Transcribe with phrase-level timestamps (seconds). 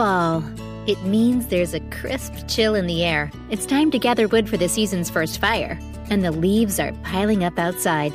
[0.00, 0.42] Fall.
[0.86, 3.30] It means there's a crisp chill in the air.
[3.50, 5.78] It's time to gather wood for the season's first fire,
[6.08, 8.14] and the leaves are piling up outside.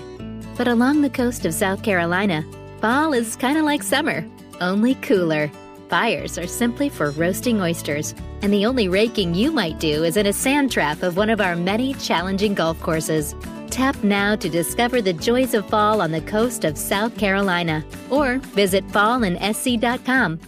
[0.57, 2.43] But along the coast of South Carolina,
[2.81, 4.25] fall is kind of like summer,
[4.61, 5.51] only cooler.
[5.87, 10.25] Fires are simply for roasting oysters, and the only raking you might do is in
[10.25, 13.35] a sand trap of one of our many challenging golf courses.
[13.69, 18.39] Tap now to discover the joys of fall on the coast of South Carolina, or
[18.55, 20.39] visit fallinsc.com.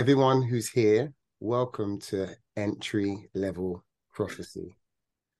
[0.00, 4.76] Everyone who's here, welcome to Entry Level Prophecy.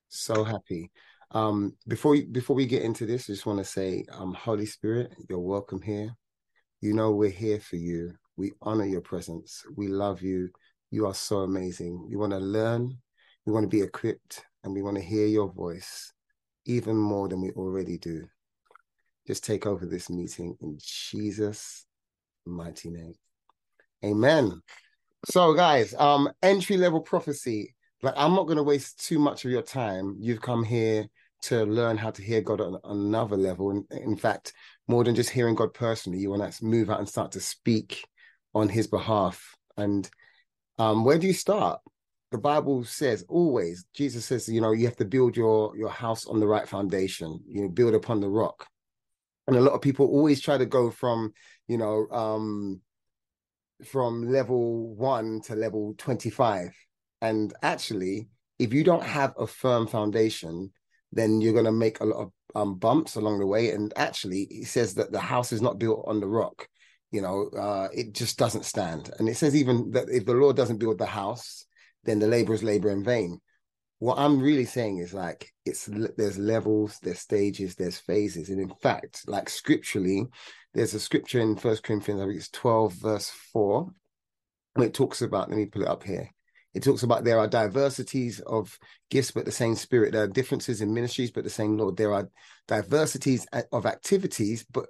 [0.09, 0.91] So happy.
[1.31, 5.15] Um, before before we get into this, I just want to say, um, Holy Spirit,
[5.28, 6.12] you're welcome here.
[6.81, 8.15] You know we're here for you.
[8.37, 9.62] We honor your presence.
[9.77, 10.50] We love you.
[10.91, 12.09] You are so amazing.
[12.11, 12.98] We want to learn.
[13.47, 16.12] We want to be equipped, and we want to hear your voice
[16.65, 18.27] even more than we already do.
[19.25, 21.87] Just take over this meeting in Jesus'
[22.45, 23.15] mighty name.
[24.05, 24.63] Amen.
[25.31, 27.75] So, guys, um, entry level prophecy.
[28.03, 30.17] Like, I'm not going to waste too much of your time.
[30.21, 31.09] You've come here
[31.43, 33.71] to learn how to hear God on, another level.
[33.71, 34.53] And in fact,
[34.87, 38.07] more than just hearing God personally, you want to move out and start to speak
[38.55, 39.57] on His behalf.
[39.77, 40.09] And
[40.79, 41.81] um, where do you start?
[42.31, 43.85] The Bible says always.
[43.95, 47.41] Jesus says, you know, you have to build your your house on the right foundation.
[47.47, 48.67] You know, build upon the rock.
[49.49, 51.33] And a lot of people always try to go from,
[51.69, 52.83] you know, um,
[53.84, 56.75] from level one to level 25.
[57.21, 60.73] And actually, if you don't have a firm foundation,
[61.12, 63.71] then you're going to make a lot of um, bumps along the way.
[63.71, 66.69] And actually, he says that the house is not built on the rock.
[67.11, 69.11] You know, uh, it just doesn't stand.
[69.19, 71.65] And it says even that if the Lord doesn't build the house,
[72.05, 73.41] then the laborers labor in vain.
[74.00, 75.86] What I'm really saying is like it's
[76.16, 80.26] there's levels, there's stages, there's phases, and in fact, like scripturally,
[80.72, 83.91] there's a scripture in First Corinthians, I think it's 12 verse four,
[84.76, 85.48] and it talks about.
[85.48, 86.31] Let me pull it up here.
[86.75, 88.78] It talks about there are diversities of
[89.10, 90.12] gifts, but the same spirit.
[90.12, 91.97] There are differences in ministries, but the same Lord.
[91.97, 92.28] There are
[92.69, 94.86] diversities of activities, but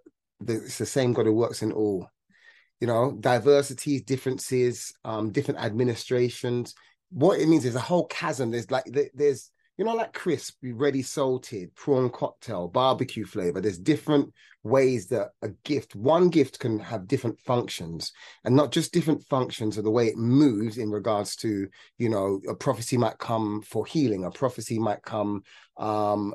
[0.46, 2.06] it's the same God who works in all.
[2.80, 6.74] You know, diversities, differences, um, different administrations.
[7.10, 8.50] What it means is a whole chasm.
[8.50, 13.60] There's like there's you know, like crisp, ready salted, prawn cocktail, barbecue flavor.
[13.60, 18.12] There's different ways that a gift, one gift can have different functions
[18.44, 22.40] and not just different functions of the way it moves in regards to, you know,
[22.48, 25.42] a prophecy might come for healing, a prophecy might come
[25.76, 26.34] um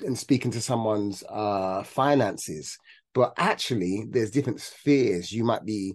[0.00, 2.78] and speaking to someone's uh finances.
[3.12, 5.30] But actually, there's different spheres.
[5.30, 5.94] You might be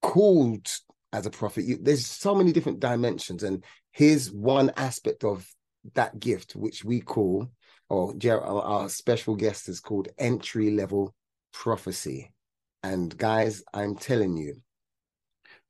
[0.00, 0.66] called
[1.14, 1.64] as a prophet.
[1.64, 3.44] You, there's so many different dimensions.
[3.44, 5.48] And here's one aspect of
[5.94, 7.50] that gift, which we call,
[7.88, 11.14] or our special guest is called entry level
[11.52, 12.32] prophecy.
[12.82, 14.56] And guys, I'm telling you,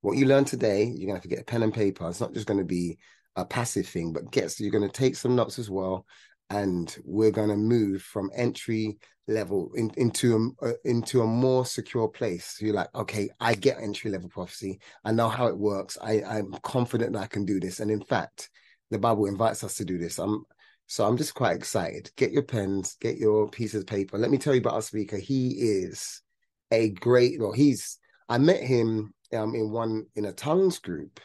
[0.01, 2.09] what you learn today, you're gonna have to get a pen and paper.
[2.09, 2.99] It's not just gonna be
[3.37, 6.07] a passive thing, but gets you're gonna take some notes as well,
[6.55, 12.09] and we're gonna move from entry level in, into a, uh, into a more secure
[12.09, 12.57] place.
[12.57, 14.79] So you're like, okay, I get entry level prophecy.
[15.05, 15.99] I know how it works.
[16.01, 17.81] I, I'm confident that I can do this.
[17.81, 18.51] And in fact,
[18.91, 20.19] the Bible invites us to do this.
[20.19, 20.45] I'm
[20.87, 22.11] so I'm just quite excited.
[22.17, 24.19] Get your pens, get your pieces of paper.
[24.19, 25.17] Let me tell you about our speaker.
[25.17, 26.23] He is
[26.71, 27.41] a great.
[27.41, 27.99] Well, he's.
[28.29, 31.21] I met him um, in one in a tongues group,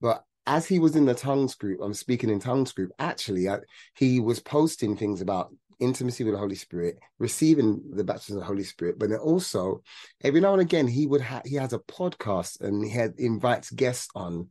[0.00, 2.90] but as he was in the tongues group, I'm speaking in tongues group.
[2.98, 3.58] Actually, I,
[3.94, 8.46] he was posting things about intimacy with the Holy Spirit, receiving the baptism of the
[8.46, 9.82] Holy Spirit, but then also
[10.22, 13.70] every now and again he would have he has a podcast and he had invites
[13.70, 14.48] guests on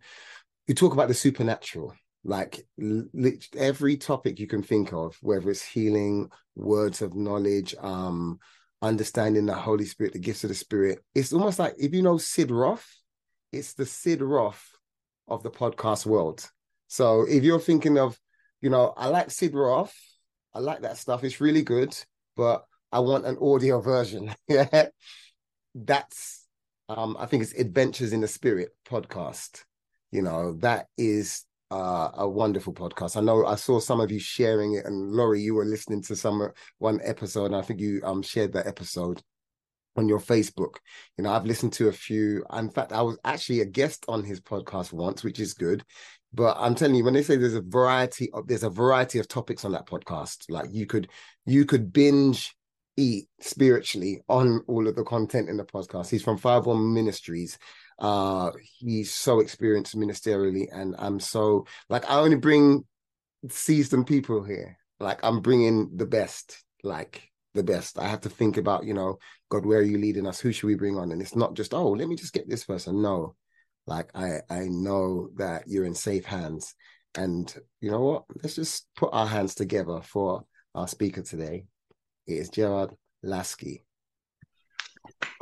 [0.67, 2.65] who talk about the supernatural like
[3.57, 8.39] every topic you can think of whether it's healing words of knowledge um
[8.81, 12.17] understanding the holy spirit the gifts of the spirit it's almost like if you know
[12.17, 12.87] sid roth
[13.51, 14.77] it's the sid roth
[15.27, 16.49] of the podcast world
[16.87, 18.17] so if you're thinking of
[18.61, 19.95] you know i like sid roth
[20.53, 21.95] i like that stuff it's really good
[22.35, 24.87] but i want an audio version yeah
[25.73, 26.45] that's
[26.89, 29.63] um i think it's adventures in the spirit podcast
[30.11, 33.15] you know that is uh, a wonderful podcast.
[33.15, 36.15] I know I saw some of you sharing it, and Laurie, you were listening to
[36.17, 39.23] some one episode, and I think you um shared that episode.
[39.97, 40.75] On your Facebook.
[41.17, 42.45] You know, I've listened to a few.
[42.53, 45.83] In fact, I was actually a guest on his podcast once, which is good.
[46.33, 49.27] But I'm telling you, when they say there's a variety of there's a variety of
[49.27, 51.09] topics on that podcast, like you could
[51.45, 52.55] you could binge
[52.97, 56.09] eat spiritually on all of the content in the podcast.
[56.09, 57.57] He's from Fireborn Ministries.
[57.99, 62.85] Uh, he's so experienced ministerially, and I'm so like I only bring
[63.49, 64.77] seasoned people here.
[64.99, 67.99] Like I'm bringing the best, like the best.
[67.99, 69.19] I have to think about, you know,
[69.49, 70.39] God, where are you leading us?
[70.39, 71.11] Who should we bring on?
[71.11, 73.01] And it's not just, oh, let me just get this person.
[73.01, 73.35] No,
[73.87, 76.73] like I I know that you're in safe hands.
[77.15, 78.23] And you know what?
[78.41, 81.65] Let's just put our hands together for our speaker today.
[82.27, 82.91] It is Gerard
[83.25, 83.83] Laskey.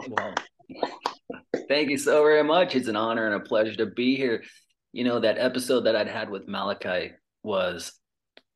[0.08, 0.34] Well,
[1.68, 2.76] thank you so very much.
[2.76, 4.44] It's an honor and a pleasure to be here.
[4.94, 7.12] You know, that episode that I'd had with Malachi
[7.44, 7.92] was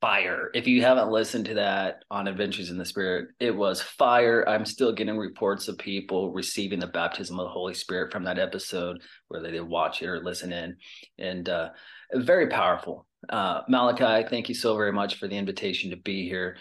[0.04, 0.50] fire.
[0.54, 4.44] If you haven't listened to that on Adventures in the Spirit, it was fire.
[4.50, 8.38] I'm still getting reports of people receiving the baptism of the Holy Spirit from that
[8.38, 10.76] episode, whether they watch it or listen in,
[11.18, 11.70] and uh,
[12.16, 13.08] very powerful.
[13.30, 16.58] Uh, Malachi, thank you so very much for the invitation to be here.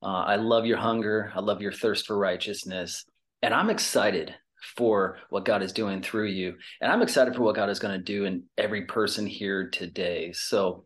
[0.00, 1.32] Uh, I love your hunger.
[1.34, 3.04] I love your thirst for righteousness,
[3.42, 4.32] and I'm excited
[4.76, 7.98] for what God is doing through you, and I'm excited for what God is going
[7.98, 10.30] to do in every person here today.
[10.34, 10.84] So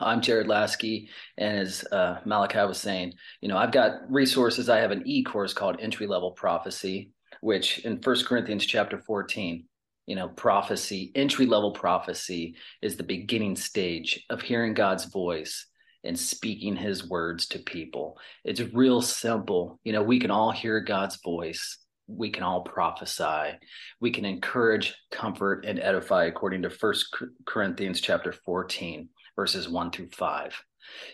[0.00, 4.68] I'm Jared Laskey, and as uh, Malachi was saying, you know, I've got resources.
[4.68, 7.10] I have an e-course called Entry Level Prophecy,
[7.40, 9.64] which in First Corinthians chapter 14,
[10.06, 15.66] you know, prophecy, entry level prophecy is the beginning stage of hearing God's voice
[16.04, 18.18] and speaking His words to people.
[18.44, 19.78] It's real simple.
[19.84, 21.78] You know, we can all hear God's voice.
[22.08, 23.58] We can all prophesy.
[24.00, 27.14] We can encourage, comfort, and edify according to First
[27.46, 30.60] Corinthians chapter 14 verses one through five.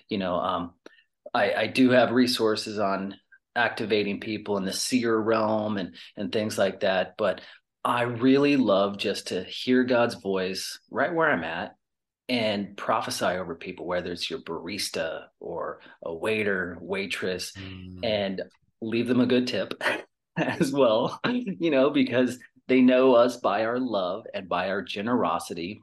[0.09, 0.73] You know, um,
[1.35, 3.17] I, I do have resources on
[3.55, 7.41] activating people in the seer realm and and things like that, but
[7.85, 11.75] I really love just to hear God's voice right where I'm at
[12.29, 18.05] and prophesy over people, whether it's your barista or a waiter, waitress, mm.
[18.05, 18.43] and
[18.83, 19.83] leave them a good tip
[20.37, 25.83] as well, you know, because they know us by our love and by our generosity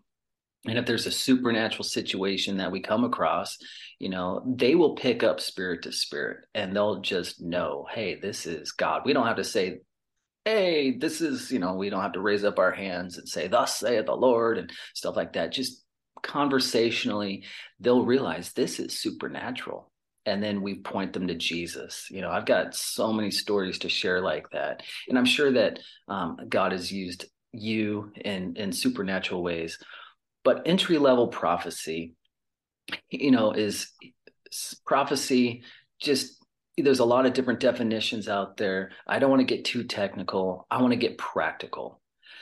[0.68, 3.58] and if there's a supernatural situation that we come across
[4.00, 8.46] you know they will pick up spirit to spirit and they'll just know hey this
[8.46, 9.04] is god.
[9.06, 9.80] We don't have to say
[10.44, 13.48] hey this is you know we don't have to raise up our hands and say
[13.48, 15.52] thus saith the lord and stuff like that.
[15.52, 15.84] Just
[16.24, 17.44] conversationally
[17.80, 19.92] they'll realize this is supernatural.
[20.28, 22.08] And then we point them to jesus.
[22.10, 24.84] You know i've got so many stories to share like that.
[25.08, 29.80] And i'm sure that um, god has used you in in supernatural ways
[30.46, 32.14] but entry level prophecy,
[33.10, 33.92] you know, is
[34.86, 35.64] prophecy
[36.00, 36.38] just
[36.78, 38.92] there's a lot of different definitions out there.
[39.08, 40.68] I don't want to get too technical.
[40.70, 42.02] I want to get practical.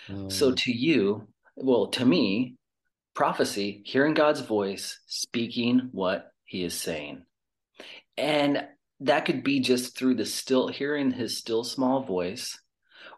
[0.09, 0.31] Mm.
[0.31, 2.55] So to you, well, to me,
[3.13, 7.23] prophecy, hearing God's voice, speaking what he is saying.
[8.17, 8.67] And
[9.01, 12.59] that could be just through the still hearing his still small voice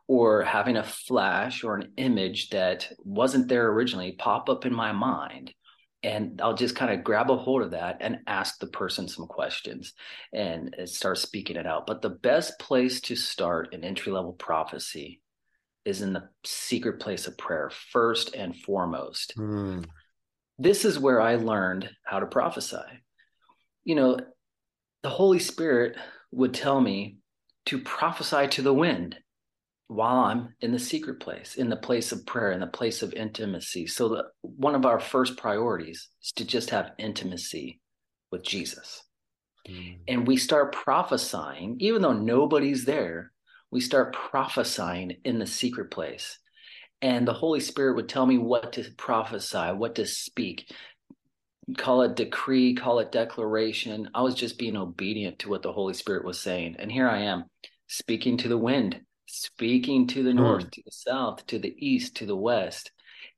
[0.08, 4.92] or having a flash or an image that wasn't there originally pop up in my
[4.92, 5.54] mind
[6.06, 9.26] and I'll just kind of grab a hold of that and ask the person some
[9.26, 9.94] questions
[10.32, 11.88] and start speaking it out.
[11.88, 15.22] But the best place to start an entry level prophecy
[15.84, 19.34] is in the secret place of prayer, first and foremost.
[19.36, 19.86] Mm.
[20.60, 22.78] This is where I learned how to prophesy.
[23.84, 24.20] You know,
[25.02, 25.98] the Holy Spirit
[26.32, 27.18] would tell me
[27.66, 29.18] to prophesy to the wind
[29.88, 33.14] while I'm in the secret place, in the place of prayer, in the place of
[33.14, 33.88] intimacy.
[33.88, 37.80] So, the, one of our first priorities is to just have intimacy
[38.32, 39.04] with Jesus.
[39.70, 39.98] Mm.
[40.08, 43.32] And we start prophesying, even though nobody's there,
[43.72, 46.40] we start prophesying in the secret place.
[47.02, 50.72] And the Holy Spirit would tell me what to prophesy, what to speak.
[51.78, 54.10] Call it decree, call it declaration.
[54.16, 56.78] I was just being obedient to what the Holy Spirit was saying.
[56.80, 57.46] And here I am
[57.88, 60.38] speaking to the wind speaking to the hmm.
[60.38, 60.72] north, mm.
[60.72, 62.92] to the south, to the east, to the west,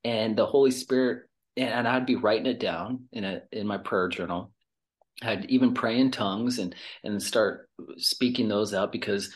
[0.04, 1.24] and the Holy Spirit.
[1.56, 4.52] And I'd be writing it down in a in my prayer journal.
[5.24, 9.34] I'd even pray in tongues and and start speaking those out because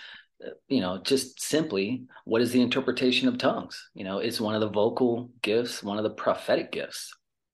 [0.67, 4.62] you know just simply what is the interpretation of tongues you know it's one of
[4.62, 7.13] the vocal gifts one of the prophetic gifts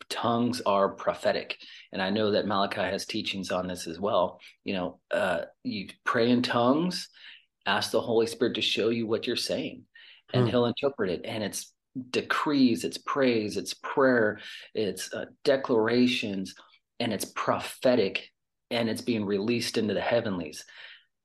[0.09, 1.57] tongues are prophetic
[1.91, 5.89] and i know that malachi has teachings on this as well you know uh, you
[6.05, 7.09] pray in tongues
[7.67, 9.83] ask the Holy Spirit to show you what you're saying,
[10.33, 10.49] and hmm.
[10.49, 11.21] He'll interpret it.
[11.25, 11.73] And it's
[12.11, 14.39] decrees, it's praise, it's prayer,
[14.73, 16.55] it's uh, declarations,
[16.99, 18.29] and it's prophetic,
[18.71, 20.63] and it's being released into the heavenlies.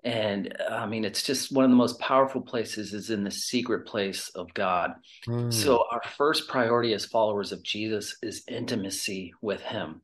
[0.04, 3.86] and i mean it's just one of the most powerful places is in the secret
[3.86, 4.94] place of god
[5.28, 5.52] mm.
[5.52, 10.00] so our first priority as followers of jesus is intimacy with him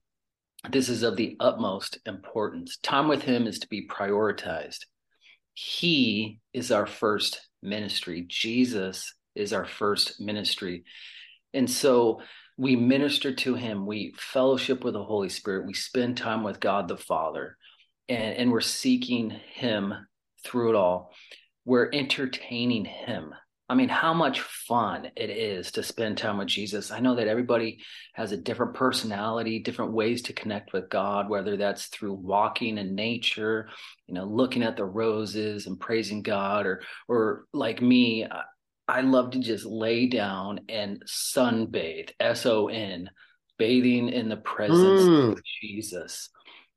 [0.70, 4.84] this is of the utmost importance time with him is to be prioritized
[5.60, 8.24] he is our first ministry.
[8.28, 10.84] Jesus is our first ministry.
[11.52, 12.20] And so
[12.56, 13.84] we minister to him.
[13.84, 15.66] We fellowship with the holy spirit.
[15.66, 17.56] We spend time with god the father.
[18.08, 19.94] And, and we're seeking him
[20.44, 21.12] through it all.
[21.64, 23.34] We're entertaining him
[23.68, 27.28] i mean how much fun it is to spend time with jesus i know that
[27.28, 27.78] everybody
[28.14, 32.94] has a different personality different ways to connect with god whether that's through walking in
[32.94, 33.68] nature
[34.06, 38.26] you know looking at the roses and praising god or or like me
[38.86, 43.10] i love to just lay down and sunbathe s-o-n
[43.58, 45.32] bathing in the presence mm.
[45.32, 46.30] of jesus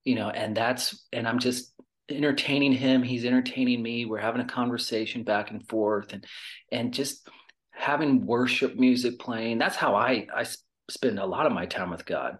[0.03, 1.73] you know and that's and i'm just
[2.11, 3.03] entertaining him.
[3.03, 4.05] He's entertaining me.
[4.05, 6.25] We're having a conversation back and forth and
[6.71, 7.27] and just
[7.71, 9.57] having worship music playing.
[9.57, 10.45] That's how i i
[10.89, 12.37] spend a lot of my time with god.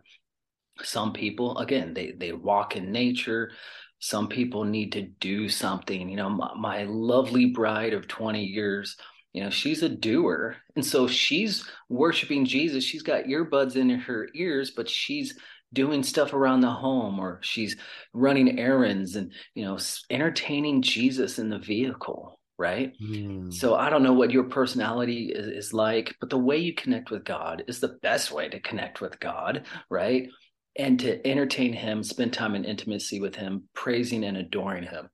[0.83, 3.51] Some people again they they walk in nature.
[3.99, 6.09] Some people need to do something.
[6.09, 8.97] You know my, my lovely bride of 20 years
[9.33, 10.57] you know she's a doer.
[10.75, 12.83] And so she's worshiping jesus.
[12.83, 15.37] She's got earbuds in her ears but she's
[15.73, 17.75] doing stuff around the home or she's
[18.13, 19.77] running errands and you know
[20.09, 22.93] entertaining jesus in the vehicle right?
[23.01, 23.51] Mm.
[23.51, 27.09] so i don't know what your personality is, is, like but the way you connect
[27.09, 30.29] with god is the best way to connect with god right?
[30.77, 35.09] And to entertain him spend time in intimacy with him praising and adoring him.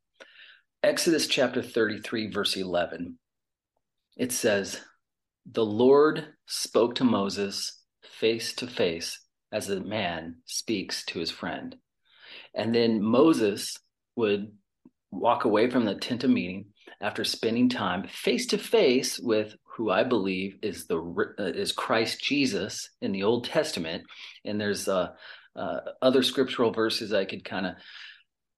[0.83, 3.17] Exodus chapter 33 verse 11
[4.17, 4.81] it says
[5.51, 9.19] the lord spoke to moses face to face
[9.51, 11.75] as a man speaks to his friend.
[12.53, 13.77] And then Moses
[14.15, 14.51] would
[15.11, 16.65] walk away from the tent of meeting
[17.01, 20.97] after spending time face to face with who I believe is the
[21.39, 24.03] uh, is Christ Jesus in the Old Testament.
[24.43, 25.09] And there's uh,
[25.55, 27.75] uh, other scriptural verses I could kind of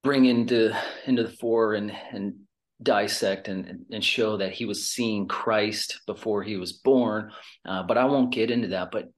[0.01, 2.35] bring into into the fore and and
[2.81, 7.31] dissect and and show that he was seeing Christ before he was born.
[7.67, 8.91] Uh, but I won't get into that.
[8.91, 9.09] But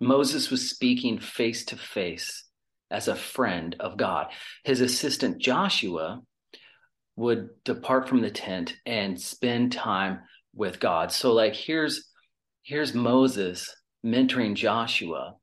[0.00, 2.44] Moses was speaking face to face
[2.90, 4.28] as a friend of God.
[4.64, 6.20] His assistant Joshua
[7.16, 10.20] would depart from the tent and spend time
[10.54, 11.12] with God.
[11.12, 12.08] So like here's
[12.62, 13.74] here's Moses
[14.04, 15.34] mentoring Joshua.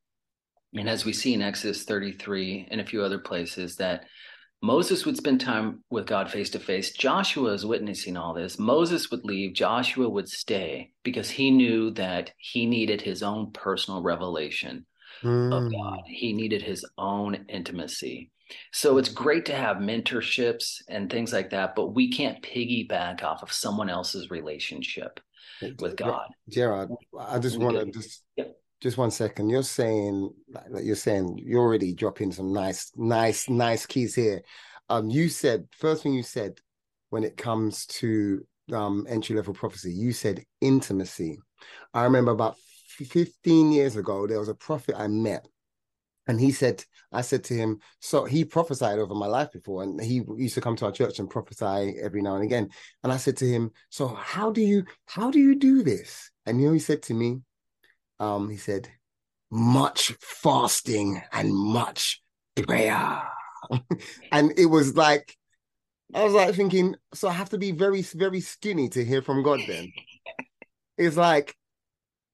[0.73, 4.05] And as we see in Exodus 33 and a few other places that
[4.61, 6.91] Moses would spend time with God face to face.
[6.91, 8.57] Joshua is witnessing all this.
[8.57, 14.01] Moses would leave, Joshua would stay because he knew that he needed his own personal
[14.01, 14.85] revelation
[15.23, 15.55] mm.
[15.55, 15.77] of hmm.
[15.77, 16.01] God.
[16.07, 18.31] He needed his own intimacy.
[18.71, 23.43] So it's great to have mentorships and things like that, but we can't piggyback off
[23.43, 25.19] of someone else's relationship
[25.79, 26.27] with God.
[26.49, 28.23] Gerard, I just want to just
[28.81, 29.49] just one second.
[29.49, 30.31] You're saying
[30.71, 34.41] that you're saying you're already dropping some nice, nice, nice keys here.
[34.89, 36.59] Um, you said first thing you said
[37.09, 41.39] when it comes to um entry level prophecy, you said intimacy.
[41.93, 42.55] I remember about
[42.89, 45.47] 15 years ago, there was a prophet I met,
[46.27, 50.01] and he said, I said to him, so he prophesied over my life before, and
[50.01, 52.69] he used to come to our church and prophesy every now and again.
[53.03, 56.29] And I said to him, So how do you how do you do this?
[56.45, 57.41] And you know, he said to me,
[58.19, 58.89] um, he said,
[59.51, 62.21] much fasting and much
[62.55, 63.23] prayer.
[64.31, 65.35] and it was like,
[66.13, 69.43] I was like thinking, so I have to be very, very skinny to hear from
[69.43, 69.91] God then.
[70.97, 71.55] it's like,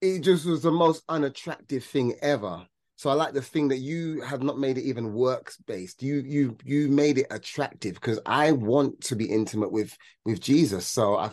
[0.02, 2.66] it just was the most unattractive thing ever.
[2.96, 6.04] So I like the thing that you have not made it even works based.
[6.04, 10.88] You you you made it attractive because I want to be intimate with with Jesus.
[10.88, 11.32] So I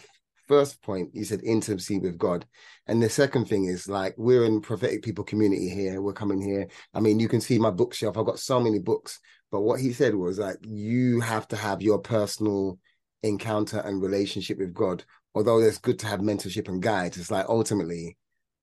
[0.51, 2.45] first point, you said intimacy with God.
[2.89, 6.03] And the second thing is like we're in prophetic people community here.
[6.03, 6.67] We're coming here.
[6.93, 8.19] I mean, you can see my bookshelf.
[8.19, 9.21] I've got so many books.
[9.53, 12.81] But what he said was like you have to have your personal
[13.23, 15.05] encounter and relationship with God.
[15.37, 18.17] Although it's good to have mentorship and guides, it's like ultimately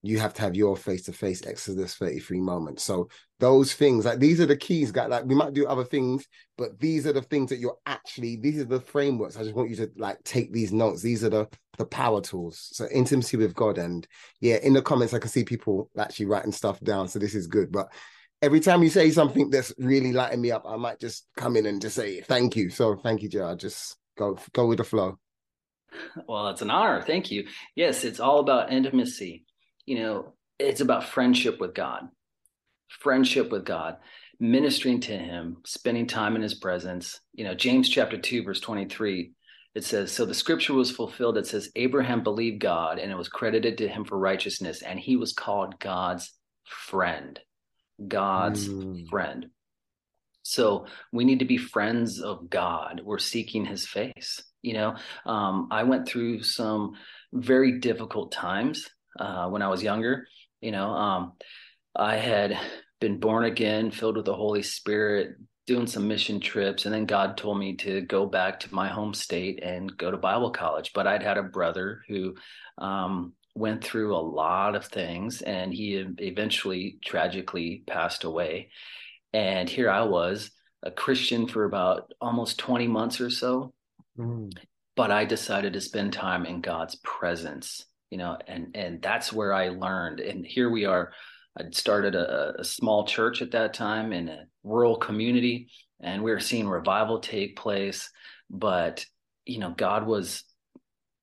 [0.08, 2.84] you have to have your face-to-face exodus 33 moments.
[2.84, 3.10] So
[3.40, 6.26] those things like these are the keys guys like we might do other things
[6.58, 9.36] but these are the things that you're actually these are the frameworks.
[9.36, 11.02] I just want you to like take these notes.
[11.02, 11.48] These are the
[11.78, 12.70] the power tools.
[12.72, 14.08] So intimacy with god and
[14.40, 17.48] yeah in the comments i can see people actually writing stuff down so this is
[17.48, 17.72] good.
[17.72, 17.92] But
[18.42, 21.66] every time you say something that's really lighting me up i might just come in
[21.66, 22.70] and just say thank you.
[22.70, 23.60] So thank you Gerard.
[23.60, 25.20] just go go with the flow.
[26.28, 27.02] Well it's an honor.
[27.02, 27.46] Thank you.
[27.76, 29.44] Yes it's all about intimacy
[29.88, 32.08] you know, it's about friendship with God,
[32.90, 33.98] friendship with God,
[34.40, 37.20] ministering to Him, spending time in His presence.
[37.34, 39.32] You know, James chapter 2, verse 23
[39.78, 41.38] it says, So the scripture was fulfilled.
[41.38, 45.18] It says, Abraham believed God and it was credited to him for righteousness, and he
[45.18, 46.34] was called God's
[46.66, 47.40] friend.
[48.08, 49.08] God's mm.
[49.08, 49.46] friend.
[50.42, 53.02] So we need to be friends of God.
[53.04, 54.42] We're seeking his face.
[54.64, 54.96] You know,
[55.28, 56.94] um, I went through some
[57.32, 60.28] very difficult times uh, when I was younger.
[60.62, 61.34] You know, um,
[61.96, 62.58] I had
[63.00, 65.36] been born again, filled with the Holy Spirit,
[65.68, 66.86] doing some mission trips.
[66.86, 70.18] And then God told me to go back to my home state and go to
[70.18, 70.92] Bible college.
[70.94, 72.36] But I'd had a brother who
[72.78, 78.70] um, went through a lot of things and he eventually tragically passed away.
[79.34, 80.52] And here I was,
[80.84, 83.74] a Christian for about almost 20 months or so.
[84.18, 84.52] Mm.
[84.96, 89.54] But I decided to spend time in God's presence, you know, and and that's where
[89.54, 90.20] I learned.
[90.20, 91.12] And here we are.
[91.60, 95.70] I'd started a, a small church at that time in a rural community,
[96.02, 98.10] and we were seeing revival take place.
[98.50, 99.06] But
[99.46, 100.44] you know, God was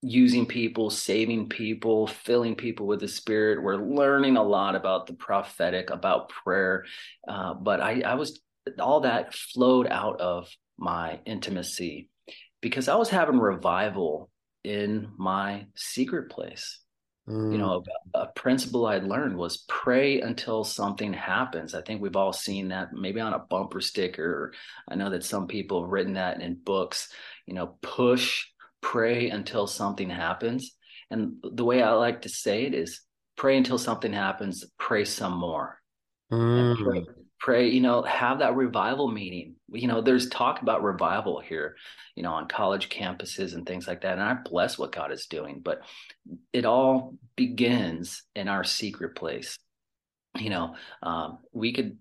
[0.05, 3.63] using people, saving people, filling people with the Spirit.
[3.63, 6.85] We're learning a lot about the prophetic, about prayer.
[7.27, 8.41] Uh, but I, I was
[8.79, 12.11] all that flowed out of my intimacy
[12.61, 14.31] because I was having revival
[14.65, 16.81] in my secret place.
[17.29, 17.53] Mm.
[17.53, 17.83] You know,
[18.15, 21.75] a, a, principle I'd learned was pray until something happens.
[21.75, 24.53] I think we've all seen that maybe on a bumper sticker.
[24.89, 27.09] I know that some people have written that in books,
[27.47, 28.45] you know, push
[28.83, 30.77] pray until something happens.
[31.11, 33.01] And the way I like to say it is
[33.37, 35.81] pray until something happens, pray some more.
[36.31, 36.77] Mm.
[36.77, 37.07] Pray,
[37.41, 39.57] pray, you know, have that revival meeting.
[39.75, 41.77] You know, there's talk about revival here,
[42.15, 44.15] you know, on college campuses and things like that.
[44.15, 45.83] And I bless what God is doing, but
[46.53, 49.59] it all begins in our secret place.
[50.37, 51.99] You know, um, we could,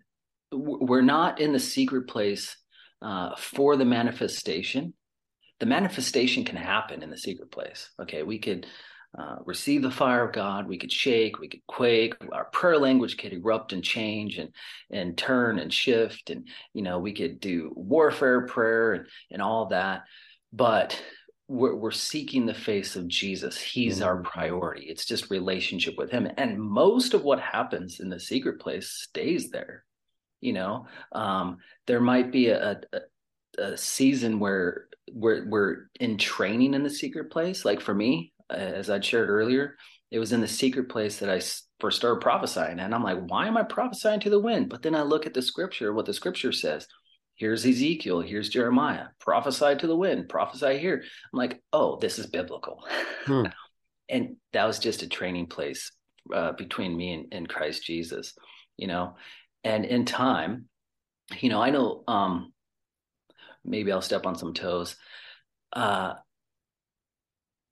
[0.51, 2.55] we're not in the secret place
[3.01, 4.93] uh, for the manifestation
[5.63, 7.89] the manifestation can happen in the secret place.
[8.01, 8.65] Okay, we could
[9.17, 10.67] uh, receive the fire of God.
[10.67, 12.15] We could shake, we could quake.
[12.31, 14.49] Our prayer language could erupt and change and
[14.89, 19.67] and turn and shift, and you know we could do warfare prayer and and all
[19.67, 20.03] that.
[20.51, 20.99] But
[21.47, 23.59] we're, we're seeking the face of Jesus.
[23.59, 24.05] He's mm-hmm.
[24.05, 24.85] our priority.
[24.87, 29.51] It's just relationship with Him, and most of what happens in the secret place stays
[29.51, 29.85] there.
[30.41, 36.73] You know, um, there might be a, a, a season where we're we're in training
[36.73, 37.63] in the secret place.
[37.63, 39.77] Like for me, as I'd shared earlier,
[40.11, 41.41] it was in the secret place that I
[41.79, 44.69] first started prophesying, and I'm like, why am I prophesying to the wind?
[44.69, 46.87] But then I look at the scripture, what the scripture says.
[47.35, 51.03] Here's Ezekiel, here's Jeremiah, prophesy to the wind, prophesy here.
[51.03, 52.85] I'm like, oh, this is biblical.
[53.25, 53.45] Hmm.
[54.09, 55.93] and that was just a training place
[56.35, 58.33] uh, between me and, and Christ Jesus,
[58.75, 59.15] you know.
[59.63, 60.65] And in time,
[61.39, 62.51] you know, I know um,
[63.63, 64.97] maybe I'll step on some toes.
[65.71, 66.15] Uh,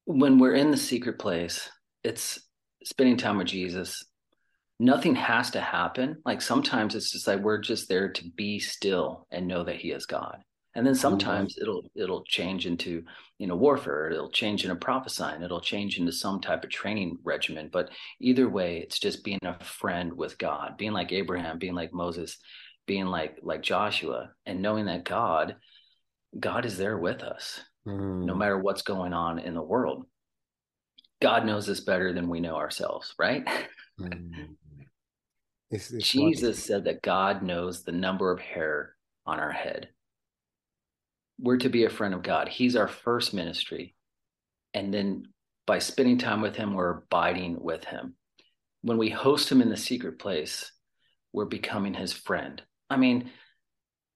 [0.05, 1.69] when we're in the secret place,
[2.03, 2.39] it's
[2.83, 4.03] spending time with Jesus.
[4.79, 6.17] Nothing has to happen.
[6.25, 9.91] Like sometimes it's just like we're just there to be still and know that He
[9.91, 10.37] is God.
[10.73, 11.63] And then sometimes mm-hmm.
[11.63, 13.03] it'll it'll change into
[13.37, 14.09] you know warfare.
[14.09, 15.41] It'll change into prophesying.
[15.41, 17.69] It'll change into some type of training regimen.
[17.71, 21.93] But either way, it's just being a friend with God, being like Abraham, being like
[21.93, 22.37] Moses,
[22.87, 25.57] being like like Joshua, and knowing that God
[26.39, 28.25] God is there with us, mm.
[28.25, 30.05] no matter what's going on in the world.
[31.21, 33.47] God knows us better than we know ourselves, right?
[33.99, 34.55] Mm.
[35.69, 36.67] It's, it's Jesus funny.
[36.67, 39.89] said that God knows the number of hair on our head.
[41.39, 42.49] We're to be a friend of God.
[42.49, 43.95] He's our first ministry.
[44.73, 45.25] And then
[45.65, 48.15] by spending time with Him, we're abiding with Him.
[48.81, 50.71] When we host Him in the secret place,
[51.31, 52.61] we're becoming His friend.
[52.89, 53.31] I mean,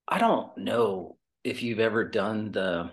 [0.08, 2.92] I don't know if you've ever done the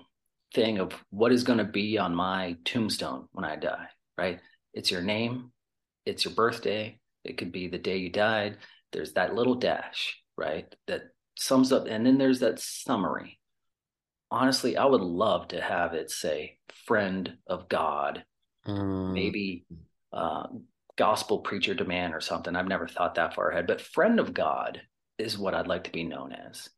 [0.55, 3.87] thing of what is going to be on my tombstone when I die,
[4.17, 4.41] right?
[4.75, 5.53] It's your name,
[6.07, 8.59] it's your birthday, it could be the day you died.
[8.93, 10.73] There's that little dash, right?
[10.87, 11.03] That
[11.39, 13.39] sums up, and then there's that summary.
[14.31, 18.25] Honestly, I would love to have it say friend of God,
[18.67, 19.13] mm.
[19.13, 19.65] maybe
[20.13, 20.47] uh,
[20.97, 22.57] gospel preacher to man or something.
[22.57, 24.81] I've never thought that far ahead, but friend of God
[25.19, 26.69] is what I'd like to be known as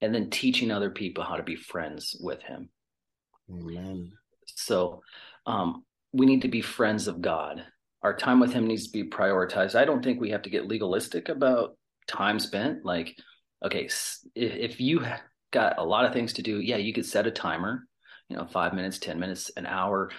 [0.00, 2.68] and then teaching other people how to be friends with him.
[3.50, 4.12] Amen.
[4.46, 5.02] So
[5.46, 7.64] um, we need to be friends of God.
[8.02, 9.74] Our time with him needs to be prioritized.
[9.74, 12.84] I don't think we have to get legalistic about time spent.
[12.84, 13.16] Like,
[13.64, 13.88] okay,
[14.34, 15.04] if, you
[15.50, 17.86] got a lot of things to do, yeah, you could set a timer,
[18.28, 20.10] you know, five minutes, 10 minutes, an hour,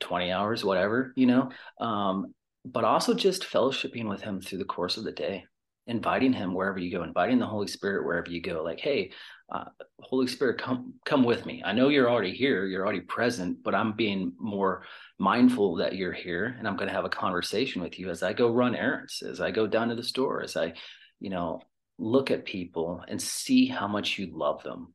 [0.00, 4.96] 20 hours, whatever, you know, um, but also just fellowshipping with him through the course
[4.96, 5.44] of the day
[5.86, 9.10] inviting him wherever you go inviting the holy spirit wherever you go like hey
[9.52, 9.64] uh,
[10.00, 11.62] holy spirit come come with me.
[11.64, 14.82] I know you're already here you're already present but i'm being more
[15.18, 18.32] mindful that you're here and i'm going to have a conversation with you as i
[18.32, 20.72] go run errands as i go down to the store as i
[21.20, 21.60] you know
[21.98, 24.92] look at people and see how much you love them.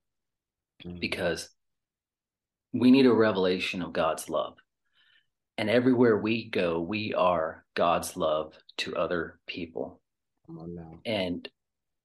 [0.85, 0.99] Mm-hmm.
[0.99, 1.47] because
[2.73, 4.55] we need a revelation of god's love.
[5.57, 10.01] And everywhere we go we are god's love to other people.
[11.05, 11.47] And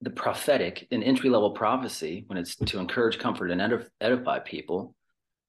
[0.02, 4.94] the prophetic and entry level prophecy, when it's to encourage, comfort, and edify people,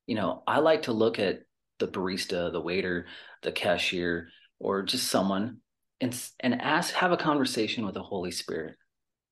[0.06, 1.42] you know, I like to look at
[1.80, 3.08] the barista, the waiter,
[3.44, 4.30] the cashier,
[4.60, 5.58] or just someone
[6.00, 8.76] and and ask, have a conversation with the Holy Spirit.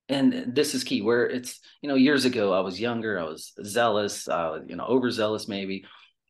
[0.08, 1.02] And this is key.
[1.02, 5.48] Where it's, you know, years ago, I was younger, I was zealous, you know, overzealous
[5.48, 5.84] maybe,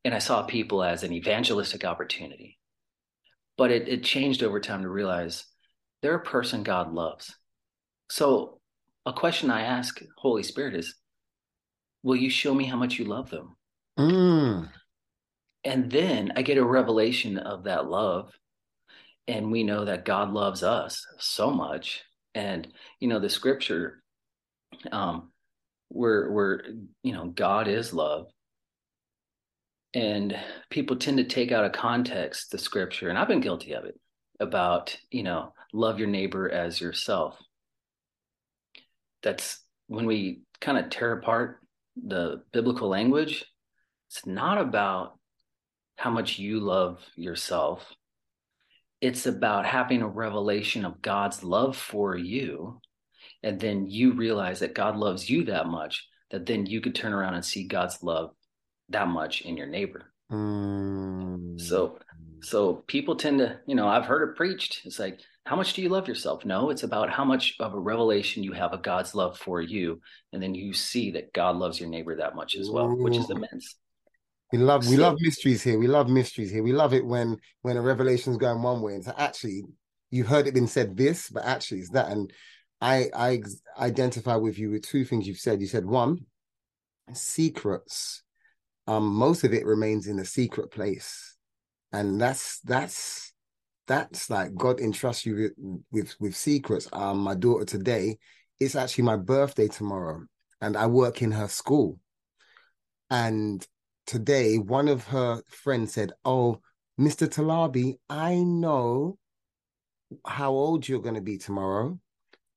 [0.05, 2.59] and I saw people as an evangelistic opportunity.
[3.59, 5.45] But it, it changed over time to realize
[6.03, 7.35] they're a person God loves.
[8.09, 8.56] So,
[9.07, 10.95] a question I ask Holy Spirit is,
[12.03, 13.57] Will you show me how much you love them?
[13.99, 14.69] Mm.
[15.65, 18.33] And then I get a revelation of that love.
[19.27, 22.05] And we know that God loves us so much.
[22.35, 22.69] And,
[23.01, 24.03] you know, the scripture,
[24.93, 25.33] um,
[25.89, 26.63] where, where,
[27.03, 28.27] you know, God is love.
[29.95, 30.39] And
[30.71, 33.09] people tend to take out of context the scripture.
[33.09, 33.99] And I've been guilty of it
[34.39, 37.37] about, you know, love your neighbor as yourself.
[39.27, 39.59] That's
[39.89, 41.59] when we kind of tear apart
[41.97, 43.45] the biblical language,
[44.09, 45.19] it's not about
[45.97, 47.93] how much you love yourself.
[49.01, 52.81] It's about having a revelation of God's love for you.
[53.43, 57.13] And then you realize that God loves you that much that then you could turn
[57.13, 58.31] around and see God's love
[58.91, 60.13] that much in your neighbor.
[60.31, 61.61] Mm.
[61.61, 61.99] So
[62.43, 64.83] so people tend to, you know, I've heard it preached.
[64.85, 66.45] It's like, how much do you love yourself?
[66.45, 70.01] No, it's about how much of a revelation you have of God's love for you.
[70.33, 73.31] And then you see that God loves your neighbor that much as well, which is
[73.31, 73.77] immense.
[74.53, 75.79] We love we love mysteries here.
[75.79, 76.63] We love mysteries here.
[76.63, 79.63] We love it when when a revelation is going one way and so actually
[80.11, 82.09] you've heard it been said this, but actually it's that.
[82.11, 82.33] And
[82.81, 83.43] I I
[83.79, 85.61] identify with you with two things you've said.
[85.61, 86.27] You said one,
[87.13, 88.23] secrets.
[88.89, 91.37] Um, most of it remains in a secret place
[91.93, 93.33] and that's that's
[93.87, 96.89] that's like God entrusts you with, with with, secrets.
[96.93, 98.19] Um, my daughter today,
[98.59, 100.25] it's actually my birthday tomorrow,
[100.61, 101.99] and I work in her school.
[103.11, 103.67] And
[104.07, 106.61] today, one of her friends said, "Oh,
[107.01, 107.29] Mr.
[107.29, 109.19] Talabi, I know
[110.27, 111.99] how old you're going to be tomorrow.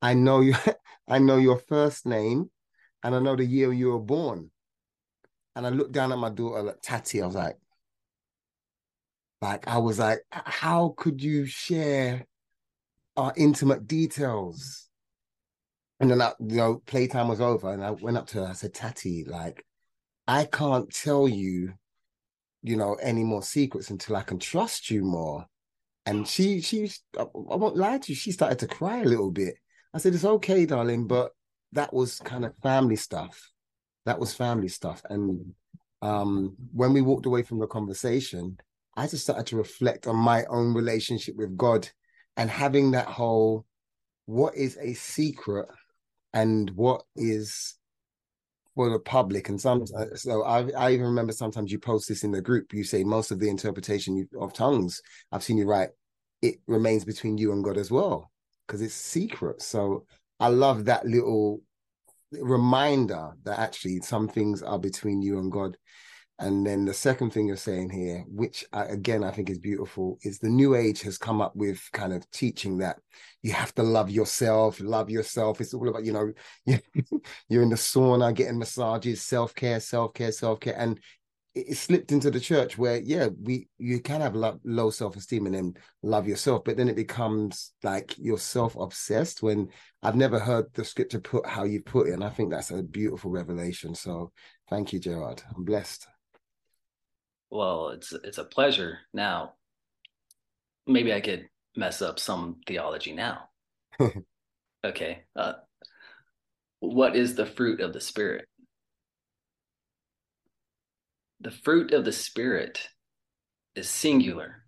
[0.01, 0.55] I know you.
[1.07, 2.51] I know your first name,
[3.03, 4.51] and I know the year you were born."
[5.55, 7.21] And I looked down at my daughter, like Tati.
[7.21, 7.57] I was like,
[9.41, 12.25] like I was like, how could you share
[13.15, 14.89] our intimate details?
[15.99, 18.47] And then, I, you know, playtime was over, and I went up to her.
[18.49, 19.65] I said, "Tati, like,
[20.27, 21.73] I can't tell you,
[22.61, 25.45] you know, any more secrets until I can trust you more."
[26.05, 29.55] And she, she, I won't lie to you, she started to cry a little bit.
[29.93, 31.31] I said, "It's okay, darling, but
[31.73, 33.51] that was kind of family stuff.
[34.05, 35.53] That was family stuff." And
[36.01, 38.57] um, when we walked away from the conversation,
[38.95, 41.89] I just started to reflect on my own relationship with God
[42.37, 43.65] and having that whole
[44.25, 45.67] what is a secret
[46.33, 47.75] and what is
[48.75, 49.49] for the public?
[49.49, 52.73] And some uh, so I, I even remember sometimes you post this in the group.
[52.73, 55.89] You say most of the interpretation of tongues i've seen you write
[56.41, 58.31] it remains between you and god as well
[58.65, 59.61] because it's secret.
[59.61, 60.05] So
[60.39, 61.61] i love that little
[62.31, 65.75] reminder that actually some things are between you and god
[66.39, 70.17] and then the second thing you're saying here, which I, again I think is beautiful,
[70.23, 72.97] is the new age has come up with kind of teaching that
[73.43, 75.59] you have to love yourself, love yourself.
[75.59, 76.31] It's all about, you know,
[77.49, 80.75] you're in the sauna getting massages, self care, self care, self care.
[80.77, 80.99] And
[81.55, 85.55] it slipped into the church where, yeah, we you can have low self esteem and
[85.55, 85.73] then
[86.03, 89.43] love yourself, but then it becomes like you're self obsessed.
[89.43, 89.67] When
[90.03, 92.81] I've never heard the scripture put how you put it, and I think that's a
[92.81, 93.93] beautiful revelation.
[93.93, 94.31] So
[94.69, 95.43] thank you, Gerard.
[95.53, 96.07] I'm blessed.
[97.51, 98.99] Well, it's it's a pleasure.
[99.13, 99.53] Now,
[100.85, 103.49] maybe I could mess up some theology now.
[104.85, 105.23] okay.
[105.35, 105.53] Uh,
[106.79, 108.45] what is the fruit of the spirit?
[111.41, 112.89] The fruit of the spirit
[113.75, 114.63] is singular.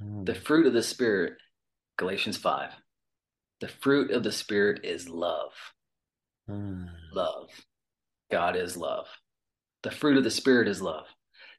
[0.00, 0.24] Mm.
[0.24, 1.34] The fruit of the spirit,
[1.98, 2.70] Galatians 5.
[3.60, 5.52] The fruit of the spirit is love.
[6.48, 6.88] Mm.
[7.12, 7.48] Love.
[8.30, 9.06] God is love.
[9.82, 11.06] The fruit of the spirit is love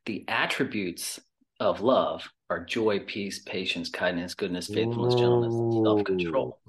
[0.05, 1.19] the attributes
[1.59, 6.59] of love are joy, peace, patience, kindness, goodness, faithfulness, gentleness, self control.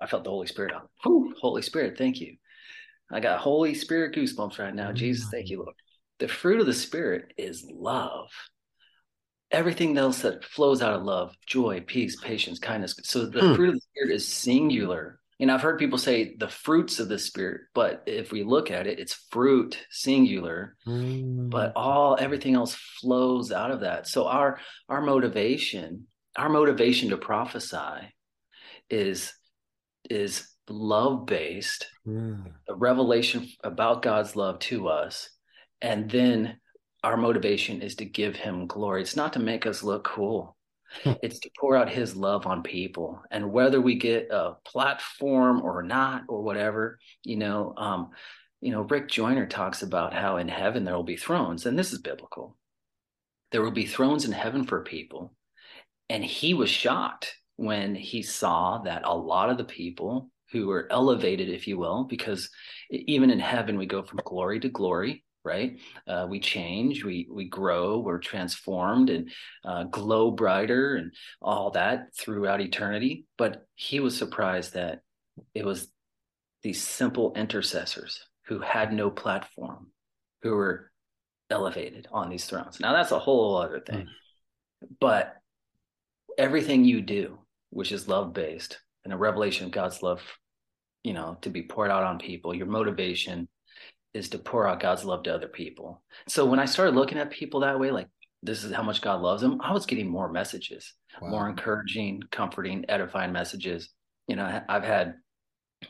[0.00, 0.90] I felt the Holy Spirit out.
[1.04, 2.36] Whew, Holy Spirit, thank you.
[3.10, 4.92] I got Holy Spirit goosebumps right now.
[4.92, 5.74] Jesus, thank you, Lord.
[6.18, 8.28] The fruit of the Spirit is love.
[9.50, 12.96] Everything else that flows out of love, joy, peace, patience, kindness.
[13.04, 13.54] So the Hmm.
[13.54, 15.20] fruit of the Spirit is singular.
[15.40, 18.86] And I've heard people say the fruits of the Spirit, but if we look at
[18.86, 21.48] it, it's fruit singular Mm.
[21.50, 27.16] but all everything else flows out of that so our our motivation our motivation to
[27.16, 28.12] prophesy
[28.90, 29.32] is
[30.10, 32.50] is love based Mm.
[32.68, 35.30] a revelation about god's love to us
[35.80, 36.58] and then
[37.04, 40.56] our motivation is to give him glory it's not to make us look cool
[41.04, 43.22] it's to pour out his love on people.
[43.30, 48.10] And whether we get a platform or not or whatever you know um
[48.60, 51.92] you know rick joyner talks about how in heaven there will be thrones and this
[51.92, 52.56] is biblical.
[53.50, 55.34] There will be thrones in heaven for people.
[56.08, 60.86] And he was shocked when he saw that a lot of the people who were
[60.90, 62.50] elevated if you will because
[62.90, 65.78] even in heaven we go from glory to glory right?
[66.06, 69.30] Uh, we change we we grow we're transformed and
[69.64, 73.24] uh, glow brighter and all that throughout eternity.
[73.38, 75.00] But he was surprised that
[75.54, 75.88] it was
[76.62, 79.88] these simple intercessors who had no platform
[80.42, 80.90] who were
[81.50, 82.80] elevated on these thrones.
[82.80, 84.08] Now that's a whole other thing.
[85.00, 85.36] But
[86.38, 87.38] everything you do
[87.70, 90.20] which is love based and a revelation of god's love
[91.02, 93.48] you know to be poured out on people your motivation
[94.14, 96.02] is to pour out god's love to other people.
[96.28, 98.08] So when i started looking at people that way like
[98.42, 101.28] this is how much god loves them i was getting more messages Wow.
[101.28, 103.90] more encouraging comforting edifying messages.
[104.28, 105.14] You know i've had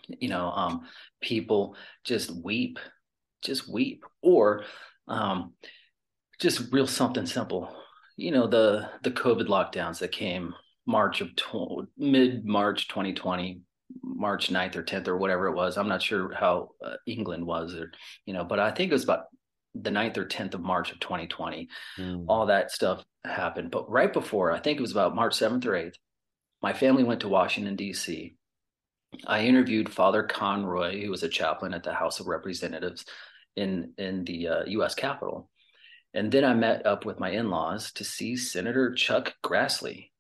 [0.09, 0.83] you know um
[1.21, 2.79] people just weep
[3.43, 4.65] just weep or
[5.09, 5.53] um
[6.41, 7.73] just real something simple.
[8.17, 10.55] You know the the covid lockdowns that came
[10.87, 13.61] march of tw- mid march 2020
[14.03, 17.75] march 9th or 10th or whatever it was i'm not sure how uh, england was
[17.75, 17.93] or
[18.27, 19.25] you know but i think it was about
[19.75, 22.25] the 9th or 10th of march of 2020 Mm.
[22.29, 23.71] all that stuff happened.
[23.71, 25.95] But right before, I think it was about March 7th or 8th,
[26.63, 28.35] my family went to Washington, D.C.
[29.27, 33.05] I interviewed Father Conroy, who was a chaplain at the House of Representatives
[33.57, 34.95] in, in the uh, U.S.
[34.95, 35.49] Capitol.
[36.15, 40.11] And then I met up with my in laws to see Senator Chuck Grassley.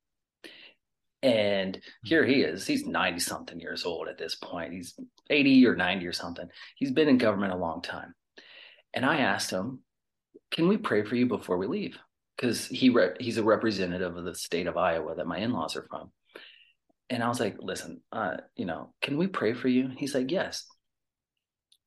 [1.22, 2.66] And here he is.
[2.66, 4.72] He's 90 something years old at this point.
[4.72, 4.98] He's
[5.30, 6.48] 80 or 90 or something.
[6.76, 8.14] He's been in government a long time.
[8.92, 9.80] And I asked him,
[10.50, 11.96] Can we pray for you before we leave?
[12.36, 15.76] Because he re- he's a representative of the state of Iowa that my in laws
[15.76, 16.10] are from.
[17.08, 19.90] And I was like, Listen, uh, you know, can we pray for you?
[19.96, 20.66] He's like, Yes.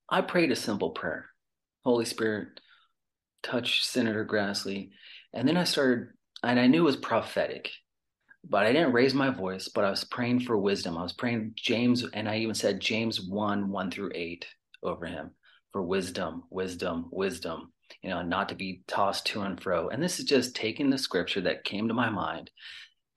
[0.10, 1.26] I prayed a simple prayer
[1.84, 2.60] Holy Spirit,
[3.44, 4.92] touch Senator Grassley.
[5.34, 6.08] And then I started,
[6.42, 7.72] and I knew it was prophetic,
[8.48, 10.98] but I didn't raise my voice, but I was praying for wisdom.
[10.98, 14.46] I was praying James, and I even said James 1 1 through 8
[14.84, 15.32] over him
[15.72, 19.90] for wisdom, wisdom, wisdom, you know, not to be tossed to and fro.
[19.90, 22.52] And this is just taking the scripture that came to my mind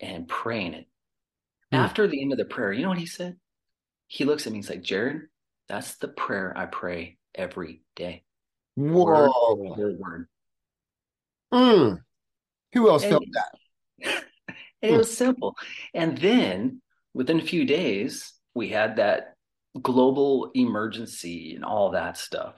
[0.00, 0.86] and praying it.
[1.70, 1.76] Hmm.
[1.76, 3.36] After the end of the prayer, you know what he said?
[4.06, 5.22] He looks at me, he's like, Jared,
[5.68, 8.24] that's the prayer I pray every day.
[8.74, 9.28] Whoa.
[9.76, 10.28] for word.
[11.52, 11.98] Mm.
[12.72, 14.24] Who else And- felt that?
[14.82, 15.56] and it was simple.
[15.94, 16.82] And then
[17.14, 19.34] within a few days, we had that
[19.80, 22.54] global emergency and all that stuff.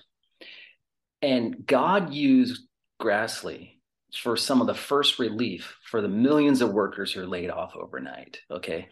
[1.23, 2.63] And God used
[3.01, 3.79] Grassley
[4.15, 7.77] for some of the first relief for the millions of workers who are laid off
[7.77, 8.41] overnight.
[8.51, 8.89] Okay.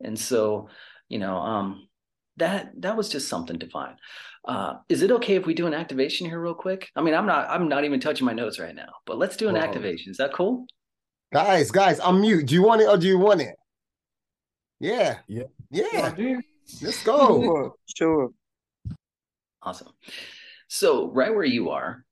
[0.00, 0.68] And so,
[1.08, 1.88] you know, um,
[2.38, 3.96] that that was just something divine.
[4.46, 6.88] Uh, is it okay if we do an activation here real quick?
[6.94, 9.48] I mean, I'm not I'm not even touching my notes right now, but let's do
[9.48, 10.10] an activation.
[10.10, 10.66] Is that cool?
[11.36, 12.46] Guys, guys, I'm mute.
[12.46, 13.56] Do you want it or do you want it?
[14.80, 15.18] Yeah.
[15.28, 15.42] Yeah.
[15.70, 16.14] Yeah.
[16.14, 16.42] dude.
[16.80, 17.42] Let's go.
[17.42, 18.30] Sure, sure.
[19.60, 19.92] Awesome.
[20.68, 22.06] So, right where you are,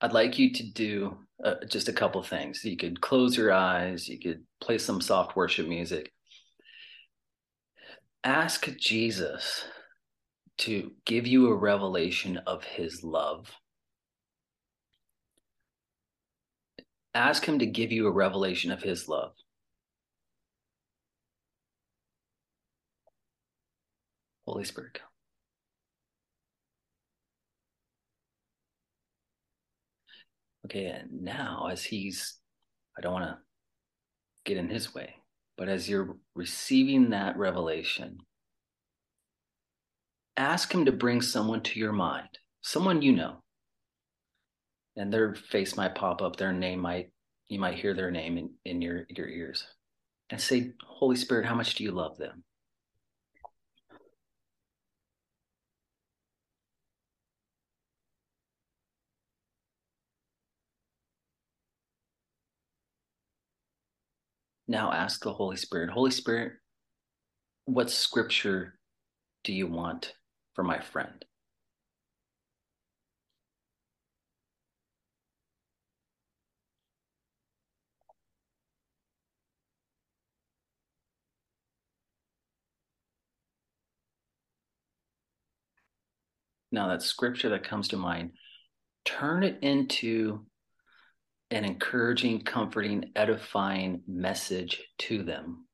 [0.00, 2.64] I'd like you to do uh, just a couple things.
[2.64, 6.10] You could close your eyes, you could play some soft worship music.
[8.24, 9.66] Ask Jesus
[10.58, 13.52] to give you a revelation of his love.
[17.14, 19.32] Ask him to give you a revelation of his love.
[24.46, 25.08] Holy Spirit, come.
[30.66, 32.36] Okay, and now as he's,
[32.96, 33.38] I don't want to
[34.44, 35.16] get in his way,
[35.58, 38.18] but as you're receiving that revelation,
[40.36, 42.28] ask him to bring someone to your mind,
[42.62, 43.41] someone you know
[44.96, 47.10] and their face might pop up, their name might
[47.48, 49.66] you might hear their name in, in your, your ears.
[50.30, 52.44] And say, Holy Spirit, how much do you love them?
[64.66, 66.54] Now ask the Holy Spirit, Holy Spirit,
[67.66, 68.78] what scripture
[69.44, 70.14] do you want
[70.54, 71.22] for my friend?
[86.72, 88.32] Now, that scripture that comes to mind,
[89.04, 90.46] turn it into
[91.50, 95.66] an encouraging, comforting, edifying message to them.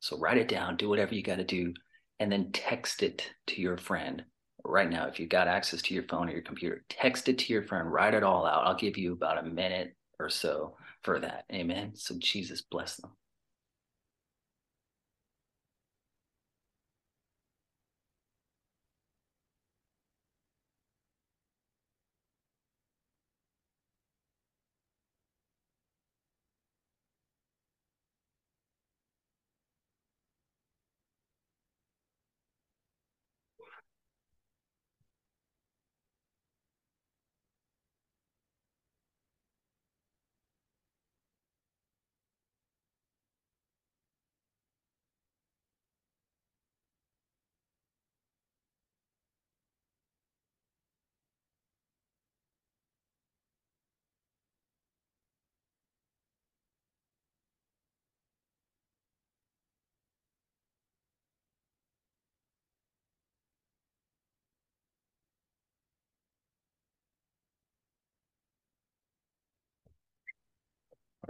[0.00, 1.72] So write it down, do whatever you got to do,
[2.18, 4.24] and then text it to your friend.
[4.64, 7.52] Right now, if you've got access to your phone or your computer, text it to
[7.52, 8.66] your friend, write it all out.
[8.66, 11.44] I'll give you about a minute or so for that.
[11.52, 11.92] Amen.
[11.94, 13.12] So Jesus bless them.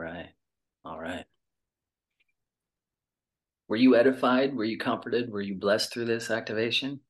[0.02, 0.28] Right.
[0.84, 1.24] All right.
[3.68, 4.54] Were you edified?
[4.54, 5.30] Were you comforted?
[5.30, 7.00] Were you blessed through this activation?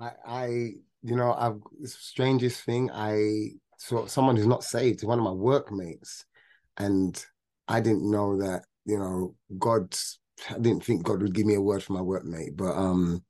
[0.00, 0.46] I, I
[1.02, 2.90] you know, I've the strangest thing.
[2.92, 6.24] I saw someone who's not saved, one of my workmates,
[6.78, 7.22] and
[7.68, 9.94] I didn't know that, you know, God
[10.48, 13.24] I didn't think God would give me a word for my workmate, but um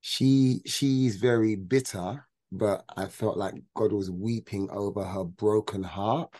[0.00, 6.30] she she's very bitter but I felt like God was weeping over her broken heart.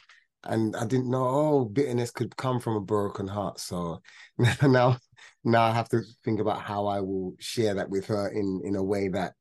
[0.44, 3.58] And I didn't know, oh, bitterness could come from a broken heart.
[3.58, 4.00] So
[4.62, 4.96] now,
[5.44, 8.76] now I have to think about how I will share that with her in in
[8.76, 9.32] a way that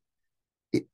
[0.72, 0.86] it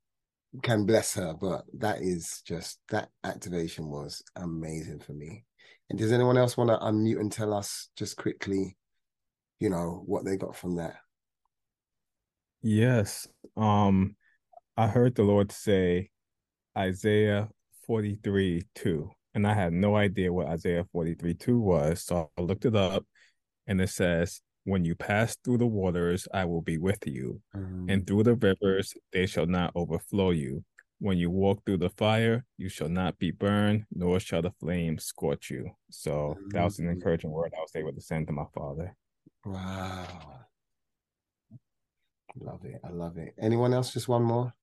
[0.63, 1.35] can bless her.
[1.35, 5.45] But that is just that activation was amazing for me.
[5.89, 8.77] And does anyone else want to unmute and tell us just quickly,
[9.61, 10.97] you know, what they got from that?
[12.63, 13.27] Yes.
[13.57, 14.17] Um,
[14.77, 16.11] I heard the Lord say
[16.77, 17.49] Isaiah
[17.87, 22.03] 43 2, and I had no idea what Isaiah 43 2 was.
[22.05, 23.05] So I looked it up,
[23.67, 27.91] and it says, When you pass through the waters, I will be with you, mm-hmm.
[27.91, 30.65] and through the rivers, they shall not overflow you.
[31.01, 34.99] When you walk through the fire, you shall not be burned, nor shall the flame
[34.99, 35.69] scorch you.
[35.91, 36.49] So mm-hmm.
[36.51, 36.95] that was an mm-hmm.
[36.95, 38.97] encouraging word I was able to send to my father.
[39.45, 40.07] Wow.
[42.41, 42.81] Love it.
[42.83, 43.35] I love it.
[43.39, 43.93] Anyone else?
[43.93, 44.55] Just one more?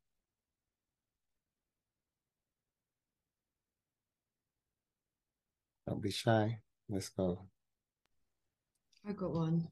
[5.89, 6.59] Don't be shy.
[6.87, 7.47] Let's go.
[9.07, 9.67] I got one.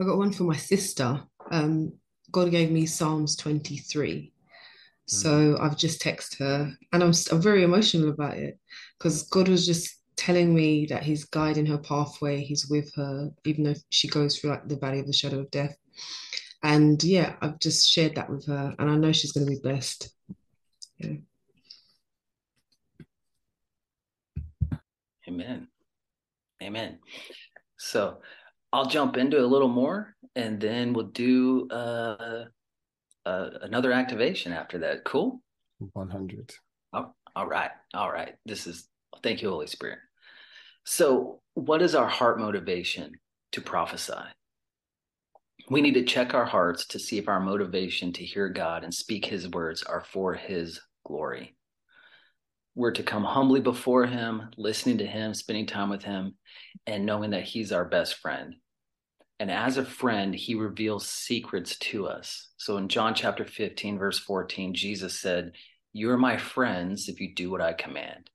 [0.00, 1.20] I got one for my sister.
[1.50, 1.94] Um,
[2.30, 4.32] God gave me Psalms 23.
[5.06, 5.60] So mm.
[5.60, 8.60] I've just texted her and I'm, I'm very emotional about it
[8.96, 13.64] because God was just telling me that He's guiding her pathway, He's with her, even
[13.64, 15.74] though she goes through like the valley of the shadow of death.
[16.62, 19.60] And yeah, I've just shared that with her and I know she's going to be
[19.60, 20.14] blessed.
[20.98, 21.16] Yeah.
[25.28, 25.68] Amen.
[26.62, 26.98] Amen.
[27.78, 28.18] So
[28.72, 32.44] I'll jump into a little more and then we'll do uh,
[33.26, 35.04] uh, another activation after that.
[35.04, 35.42] Cool?
[35.92, 36.50] 100.
[36.94, 37.70] Oh, all right.
[37.94, 38.34] All right.
[38.46, 38.88] This is,
[39.22, 39.98] thank you, Holy Spirit.
[40.84, 43.12] So, what is our heart motivation
[43.52, 44.14] to prophesy?
[45.68, 48.94] We need to check our hearts to see if our motivation to hear God and
[48.94, 51.57] speak his words are for his glory.
[52.78, 56.36] We're to come humbly before him, listening to him, spending time with him,
[56.86, 58.54] and knowing that he's our best friend.
[59.40, 62.50] And as a friend, he reveals secrets to us.
[62.56, 65.54] So in John chapter 15, verse 14, Jesus said,
[65.92, 68.30] You are my friends if you do what I command.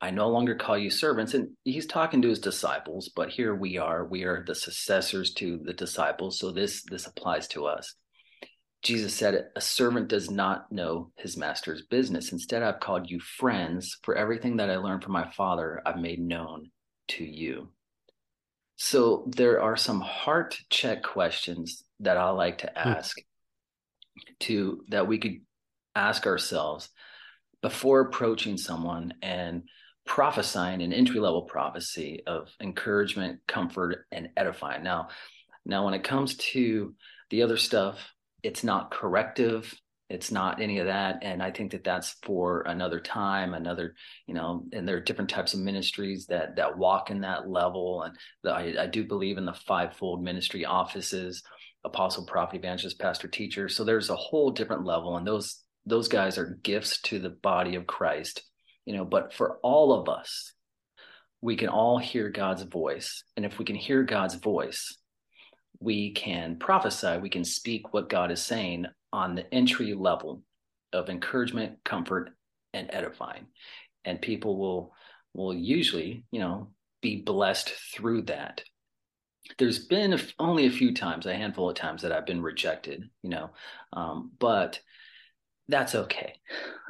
[0.00, 1.34] I no longer call you servants.
[1.34, 4.04] And he's talking to his disciples, but here we are.
[4.04, 6.40] We are the successors to the disciples.
[6.40, 7.94] So this this applies to us.
[8.82, 12.32] Jesus said, A servant does not know his master's business.
[12.32, 16.20] Instead, I've called you friends, for everything that I learned from my Father, I've made
[16.20, 16.70] known
[17.08, 17.68] to you.
[18.76, 22.88] So there are some heart check questions that I like to hmm.
[22.88, 23.16] ask
[24.40, 25.40] to that we could
[25.94, 26.88] ask ourselves
[27.62, 29.62] before approaching someone and
[30.04, 34.84] prophesying an entry level prophecy of encouragement, comfort, and edifying.
[34.84, 35.08] Now,
[35.64, 36.94] now when it comes to
[37.30, 38.12] the other stuff,
[38.42, 39.72] it's not corrective.
[40.08, 41.18] It's not any of that.
[41.22, 43.94] And I think that that's for another time, another,
[44.26, 48.02] you know, and there are different types of ministries that that walk in that level.
[48.02, 51.42] And the, I, I do believe in the fivefold ministry offices,
[51.84, 53.68] apostle, prophet, evangelist, pastor, teacher.
[53.68, 55.16] So there's a whole different level.
[55.16, 58.42] And those those guys are gifts to the body of Christ
[58.86, 60.52] you know but for all of us
[61.42, 64.96] we can all hear god's voice and if we can hear god's voice
[65.80, 70.42] we can prophesy we can speak what god is saying on the entry level
[70.92, 72.30] of encouragement comfort
[72.72, 73.46] and edifying
[74.04, 74.92] and people will
[75.34, 76.68] will usually you know
[77.02, 78.62] be blessed through that
[79.58, 83.30] there's been only a few times a handful of times that i've been rejected you
[83.30, 83.50] know
[83.92, 84.80] um, but
[85.68, 86.34] that's okay.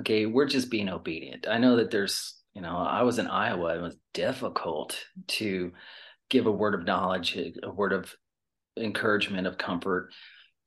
[0.01, 1.47] Okay, we're just being obedient.
[1.49, 3.77] I know that there's, you know, I was in Iowa.
[3.77, 5.73] It was difficult to
[6.29, 8.15] give a word of knowledge, a word of
[8.77, 10.13] encouragement, of comfort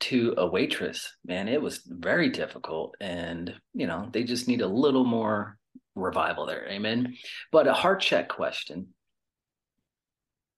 [0.01, 1.11] to a waitress.
[1.25, 2.95] Man, it was very difficult.
[3.01, 5.57] And, you know, they just need a little more
[5.95, 6.67] revival there.
[6.69, 7.15] Amen.
[7.51, 8.87] But a heart check question.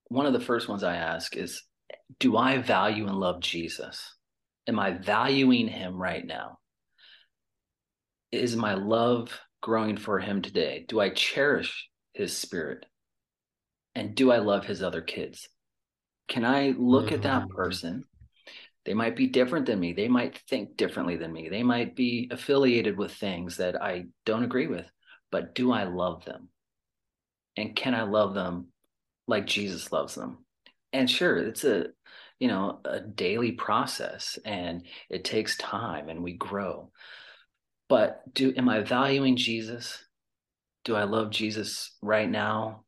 [0.08, 1.62] One of the first ones I ask is
[2.18, 4.14] Do I value and love Jesus?
[4.68, 6.58] Am I valuing him right now?
[8.32, 10.86] is my love growing for him today?
[10.88, 12.86] Do I cherish his spirit?
[13.94, 15.48] And do I love his other kids?
[16.32, 17.14] Can I look mm-hmm.
[17.16, 17.54] at that mm-hmm.
[17.54, 18.04] person?
[18.86, 19.92] They might be different than me.
[19.92, 21.50] They might think differently than me.
[21.50, 24.86] They might be affiliated with things that I don't agree with.
[25.30, 26.48] But do I love them?
[27.58, 28.68] And can I love them
[29.28, 30.38] like Jesus loves them?
[30.94, 31.88] And sure, it's a
[32.38, 36.90] you know a daily process and it takes time and we grow
[37.88, 40.04] but do am i valuing jesus
[40.84, 42.82] do i love jesus right now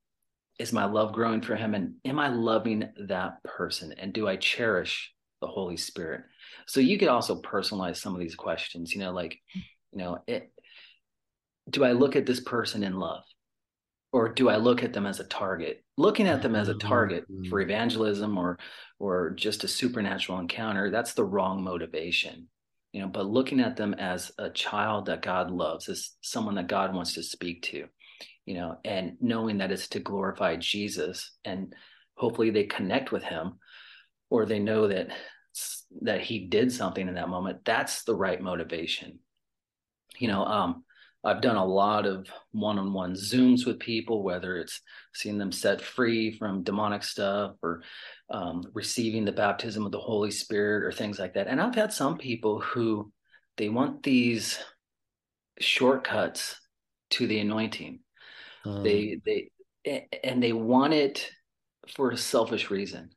[0.58, 4.36] is my love growing for him and am i loving that person and do i
[4.36, 6.22] cherish the holy spirit
[6.66, 10.50] so you could also personalize some of these questions you know like you know it,
[11.68, 13.22] do i look at this person in love
[14.12, 16.88] or do i look at them as a target looking at them as a mm-hmm.
[16.88, 18.58] target for evangelism or
[18.98, 22.48] or just a supernatural encounter that's the wrong motivation
[22.92, 26.68] you know but looking at them as a child that god loves as someone that
[26.68, 27.86] god wants to speak to
[28.44, 31.74] you know and knowing that it's to glorify jesus and
[32.16, 33.58] hopefully they connect with him
[34.30, 35.08] or they know that
[36.02, 39.18] that he did something in that moment that's the right motivation
[40.18, 40.84] you know um
[41.24, 44.82] I've done a lot of one-on-one Zooms with people, whether it's
[45.14, 47.82] seeing them set free from demonic stuff or
[48.28, 51.46] um, receiving the baptism of the Holy Spirit or things like that.
[51.46, 53.10] And I've had some people who
[53.56, 54.58] they want these
[55.58, 56.60] shortcuts
[57.10, 58.00] to the anointing.
[58.64, 59.50] Um, they they
[60.22, 61.30] and they want it
[61.88, 63.10] for a selfish reason.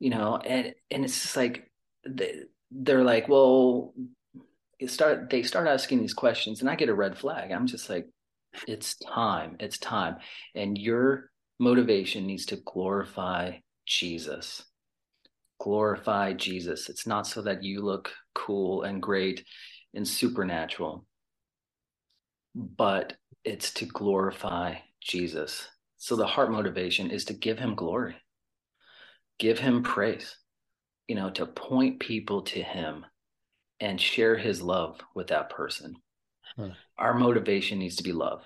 [0.00, 1.70] You know, and and it's just like
[2.06, 3.94] they, they're like, well,
[4.86, 7.50] start they start asking these questions and i get a red flag.
[7.50, 8.06] I'm just like
[8.66, 10.16] it's time it's time.
[10.54, 14.64] And your motivation needs to glorify jesus.
[15.60, 16.88] Glorify jesus.
[16.88, 19.44] It's not so that you look cool and great
[19.94, 21.04] and supernatural
[22.54, 23.14] but
[23.48, 28.16] it's to glorify jesus so the heart motivation is to give him glory
[29.38, 30.36] give him praise
[31.06, 33.04] you know to point people to him
[33.80, 35.96] and share his love with that person.
[36.56, 36.70] Huh.
[36.98, 38.42] Our motivation needs to be love.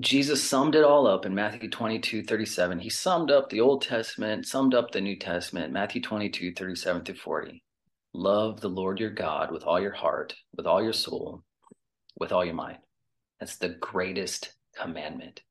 [0.00, 2.80] Jesus summed it all up in Matthew 22, 37.
[2.80, 7.14] He summed up the Old Testament, summed up the New Testament, Matthew 22, 37 to
[7.14, 7.62] 40.
[8.12, 11.44] Love the Lord your God with all your heart, with all your soul,
[12.18, 12.78] with all your mind.
[13.40, 15.42] That's the greatest commandment.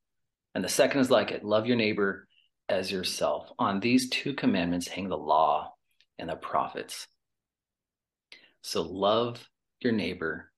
[0.55, 2.27] And the second is like it love your neighbor
[2.69, 3.49] as yourself.
[3.59, 5.73] On these two commandments hang the law
[6.19, 7.07] and the prophets.
[8.61, 9.47] So love
[9.79, 10.51] your neighbor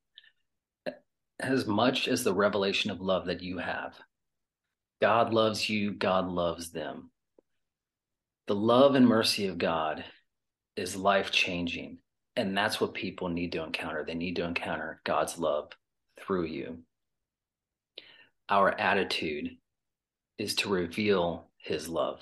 [1.40, 3.94] as much as the revelation of love that you have.
[5.02, 7.12] God loves you, God loves them.
[8.48, 10.06] The love and mercy of God
[10.76, 11.98] is life changing.
[12.36, 14.04] And that's what people need to encounter.
[14.06, 15.72] They need to encounter God's love
[16.20, 16.80] through you.
[18.50, 19.58] Our attitude
[20.38, 22.22] is to reveal his love.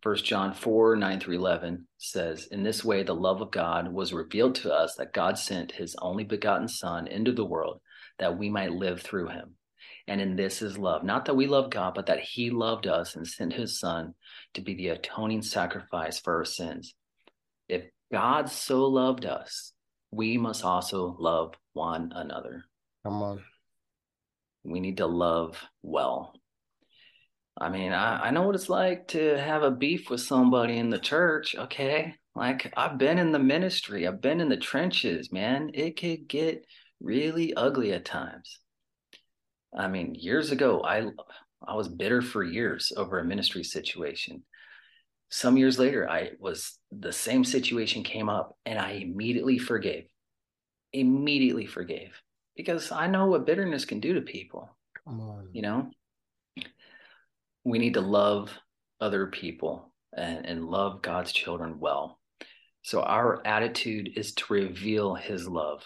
[0.00, 4.12] First John 4, 9 through 11 says, In this way, the love of God was
[4.12, 7.80] revealed to us that God sent his only begotten Son into the world
[8.18, 9.56] that we might live through him.
[10.06, 13.16] And in this is love, not that we love God, but that he loved us
[13.16, 14.14] and sent his Son
[14.52, 16.94] to be the atoning sacrifice for our sins.
[17.68, 19.72] If God so loved us,
[20.10, 22.64] we must also love one another.
[23.04, 23.42] Come on.
[24.64, 26.34] We need to love well.
[27.56, 30.90] I mean, I, I know what it's like to have a beef with somebody in
[30.90, 31.54] the church.
[31.54, 32.14] Okay.
[32.34, 35.70] Like I've been in the ministry, I've been in the trenches, man.
[35.72, 36.64] It could get
[37.00, 38.58] really ugly at times.
[39.76, 41.06] I mean, years ago, I
[41.66, 44.42] I was bitter for years over a ministry situation.
[45.30, 50.06] Some years later, I was the same situation came up and I immediately forgave.
[50.92, 52.20] Immediately forgave
[52.56, 54.76] because I know what bitterness can do to people.
[55.04, 55.48] Come on.
[55.52, 55.90] You know,
[57.64, 58.56] we need to love
[59.00, 62.18] other people and, and love God's children well.
[62.82, 65.82] So our attitude is to reveal his love.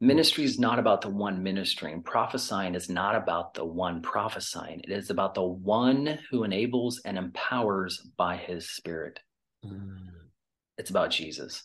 [0.00, 2.02] Ministry is not about the one ministering.
[2.02, 4.80] Prophesying is not about the one prophesying.
[4.84, 9.20] It is about the one who enables and empowers by his spirit.
[9.64, 10.08] Mm.
[10.76, 11.62] It's about Jesus.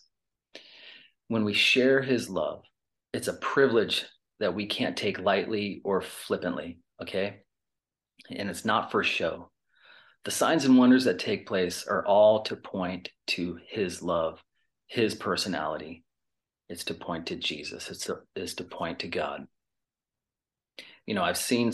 [1.28, 2.62] When we share his love,
[3.12, 4.06] it's a privilege
[4.40, 7.42] that we can't take lightly or flippantly, okay?
[8.30, 9.50] And it's not for show.
[10.24, 14.42] The signs and wonders that take place are all to point to his love,
[14.86, 16.04] his personality.
[16.68, 17.90] It's to point to Jesus.
[17.90, 19.46] It's to, it's to point to God.
[21.06, 21.72] You know, I've seen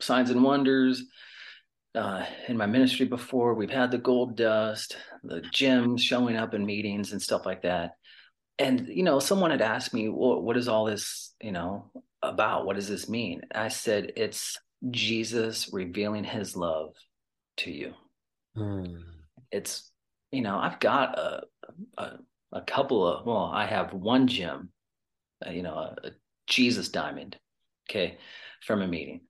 [0.00, 1.04] signs and wonders
[1.94, 3.54] uh, in my ministry before.
[3.54, 7.92] We've had the gold dust, the gems showing up in meetings and stuff like that.
[8.60, 11.90] And, you know, someone had asked me, well, what is all this, you know,
[12.22, 12.66] about?
[12.66, 13.40] What does this mean?
[13.54, 14.58] I said, it's
[14.90, 16.94] Jesus revealing his love
[17.56, 17.94] to you.
[18.54, 19.00] Mm.
[19.50, 19.90] It's,
[20.30, 21.42] you know, I've got a,
[21.96, 22.10] a,
[22.52, 24.68] a couple of, well, I have one gem,
[25.46, 26.10] uh, you know, a, a
[26.46, 27.38] Jesus diamond,
[27.88, 28.18] okay,
[28.66, 29.22] from a meeting.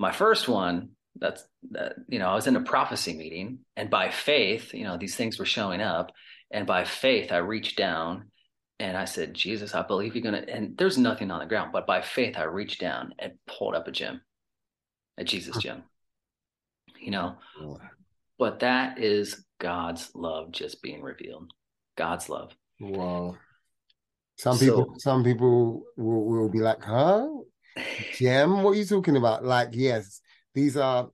[0.00, 4.10] My first one, that's, that, you know, I was in a prophecy meeting and by
[4.10, 6.10] faith, you know, these things were showing up.
[6.50, 8.31] And by faith, I reached down
[8.82, 11.70] and I said, Jesus, I believe you're going to, and there's nothing on the ground,
[11.72, 14.20] but by faith, I reached down and pulled up a gem,
[15.16, 15.84] a Jesus gem,
[16.98, 17.36] you know,
[18.40, 21.52] but that is God's love just being revealed.
[21.96, 22.56] God's love.
[22.80, 23.36] Wow.
[24.36, 27.28] Some So- people, some people will, will be like, "Huh,
[28.14, 28.64] gem?
[28.64, 30.20] What are you talking about?" Like, yes,
[30.54, 31.08] these are,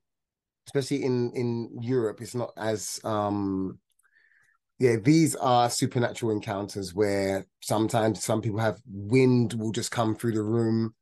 [0.69, 3.79] especially in in Europe, it's not as um,
[4.79, 10.33] yeah, these are supernatural encounters where sometimes some people have wind will just come through
[10.33, 10.95] the room.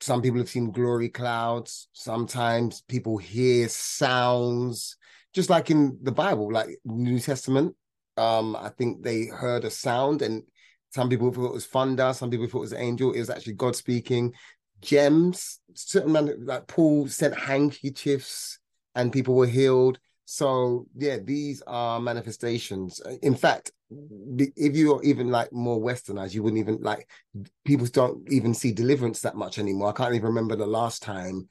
[0.00, 1.88] Some people have seen glory clouds.
[1.92, 4.96] Sometimes people hear sounds,
[5.34, 7.74] just like in the Bible, like New Testament.
[8.16, 10.44] Um, I think they heard a sound, and
[10.90, 12.12] some people thought it was thunder.
[12.12, 13.12] Some people thought it was an angel.
[13.12, 14.34] It was actually God speaking.
[14.82, 18.60] Gems, certain man like Paul sent handkerchiefs,
[18.94, 19.98] and people were healed.
[20.26, 23.00] So yeah, these are manifestations.
[23.22, 27.08] In fact, if you're even like more westernized, you wouldn't even like
[27.64, 29.88] people don't even see deliverance that much anymore.
[29.88, 31.46] I can't even remember the last time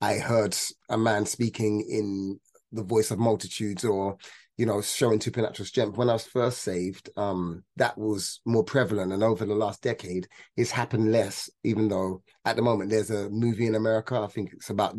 [0.00, 0.56] I heard
[0.88, 2.38] a man speaking in
[2.70, 4.16] the voice of multitudes or
[4.56, 5.98] you know showing supernatural strength.
[5.98, 10.28] When I was first saved, um, that was more prevalent, and over the last decade,
[10.56, 11.50] it's happened less.
[11.64, 14.94] Even though at the moment there's a movie in America, I think it's about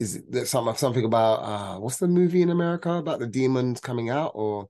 [0.00, 4.10] is there something something about uh what's the movie in America about the demons coming
[4.10, 4.66] out or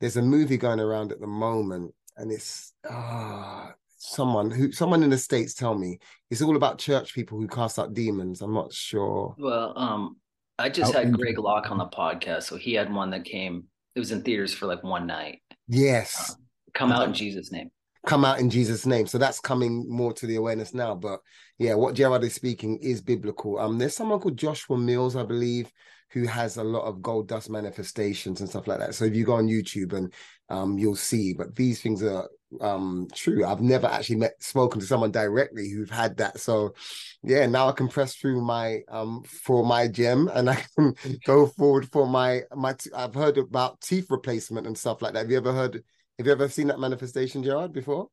[0.00, 5.10] there's a movie going around at the moment and it's uh someone who someone in
[5.10, 5.98] the states tell me
[6.30, 10.16] it's all about church people who cast out demons i'm not sure Well, um,
[10.58, 13.64] I just had Greg Locke on the podcast, so he had one that came.
[13.94, 15.40] It was in theaters for like one night.
[15.68, 16.36] yes
[16.74, 17.70] Come out in Jesus' name.
[18.06, 19.06] Come out in jesus name.
[19.06, 20.94] So that's coming more to the awareness now.
[20.94, 21.20] But
[21.58, 23.58] yeah what jared is speaking is biblical.
[23.58, 25.70] Um there's someone called joshua mills i believe
[26.12, 28.94] who has a lot of gold dust manifestations and stuff like that.
[28.94, 30.12] So if you go on youtube and
[30.48, 32.28] um you'll see but these things are
[32.62, 33.44] um true.
[33.44, 36.40] I've never actually met spoken to someone directly who've had that.
[36.40, 36.74] So
[37.22, 40.94] yeah now i can press through my um for my gem and i can
[41.26, 45.20] go forward for my my i've heard about teeth replacement and stuff like that.
[45.20, 45.84] Have you ever heard
[46.20, 48.08] have you ever seen that manifestation, Jared, before?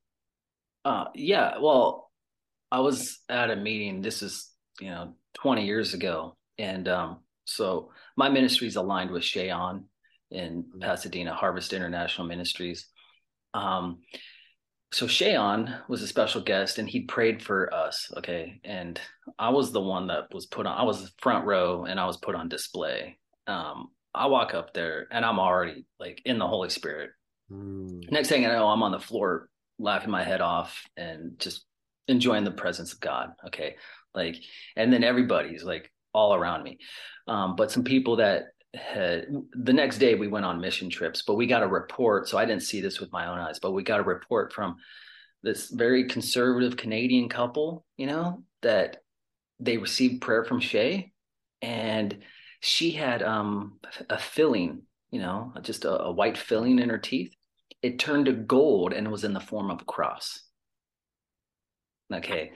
[0.86, 1.58] Uh, yeah.
[1.60, 2.10] Well,
[2.72, 4.02] I was at a meeting.
[4.02, 4.50] This is
[4.80, 9.90] you know 20 years ago, and um, so my ministry is aligned with Ché Ahn
[10.32, 12.88] in Pasadena, Harvest International Ministries.
[13.54, 14.00] Um,
[14.94, 18.10] so Ché Ahn was a special guest, and he prayed for us.
[18.16, 19.02] Okay, and
[19.38, 20.78] I was the one that was put on.
[20.78, 23.18] I was front row, and I was put on display.
[23.48, 27.10] Um, I walk up there, and I'm already like in the Holy Spirit.
[27.52, 28.12] Mm.
[28.12, 31.66] Next thing I know, I'm on the floor laughing my head off and just
[32.08, 33.30] enjoying the presence of God.
[33.46, 33.76] Okay.
[34.14, 34.38] Like,
[34.76, 36.80] and then everybody's like all around me.
[37.28, 41.36] Um, but some people that had the next day we went on mission trips, but
[41.36, 42.28] we got a report.
[42.28, 44.78] So I didn't see this with my own eyes, but we got a report from
[45.44, 48.98] this very conservative Canadian couple, you know, that
[49.60, 51.12] they received prayer from Ché,
[51.62, 52.18] and
[52.60, 53.80] she had um,
[54.10, 54.82] a filling,
[55.12, 57.34] you know, just a, a white filling in her teeth.
[57.82, 60.42] It turned to gold and was in the form of a cross.
[62.14, 62.52] Okay,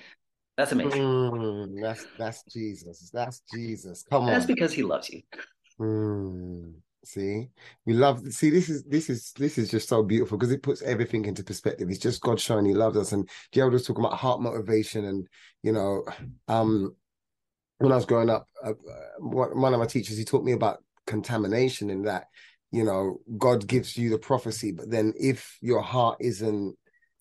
[0.58, 1.02] that's amazing.
[1.02, 3.10] Mm, that's that's Jesus.
[3.14, 4.04] That's Jesus.
[4.10, 4.32] Come on.
[4.32, 5.22] That's because he loves you.
[5.80, 7.50] Mm, see,
[7.86, 8.22] we love.
[8.32, 11.44] See, this is this is this is just so beautiful because it puts everything into
[11.44, 11.90] perspective.
[11.90, 13.12] It's just God showing He loves us.
[13.12, 15.28] And Jared was talking about heart motivation, and
[15.64, 16.04] you know,
[16.48, 16.96] um,
[17.80, 18.74] when I was growing up, uh,
[19.20, 22.28] one of my teachers he taught me about contamination and that
[22.72, 26.76] you know God gives you the prophecy, but then if your heart isn't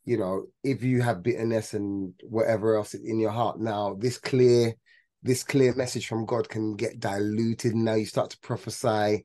[0.04, 4.74] you know, if you have bitterness and whatever else in your heart, now this clear,
[5.22, 7.74] this clear message from God can get diluted.
[7.74, 9.24] Now you start to prophesy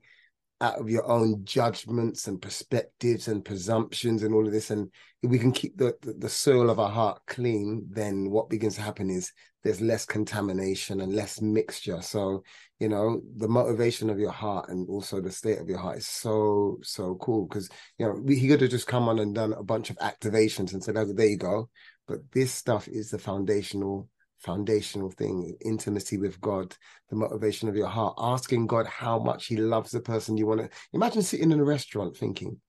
[0.60, 4.70] out of your own judgments and perspectives and presumptions and all of this.
[4.70, 4.90] And
[5.22, 8.76] if we can keep the, the, the soil of our heart clean, then what begins
[8.76, 9.32] to happen is
[9.66, 12.00] there's less contamination and less mixture.
[12.00, 12.44] So,
[12.78, 16.06] you know, the motivation of your heart and also the state of your heart is
[16.06, 17.46] so, so cool.
[17.46, 20.72] Because, you know, he could have just come on and done a bunch of activations
[20.72, 21.68] and said, oh, there you go.
[22.06, 24.08] But this stuff is the foundational
[24.38, 26.76] foundational thing intimacy with god
[27.08, 30.60] the motivation of your heart asking god how much he loves the person you want
[30.60, 32.60] to imagine sitting in a restaurant thinking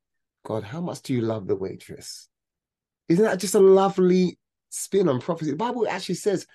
[0.46, 2.30] god how much do you love the waitress
[3.10, 4.40] isn't that just a lovely
[4.70, 6.48] spin on prophecy the bible actually says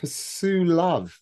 [0.00, 1.20] pursue love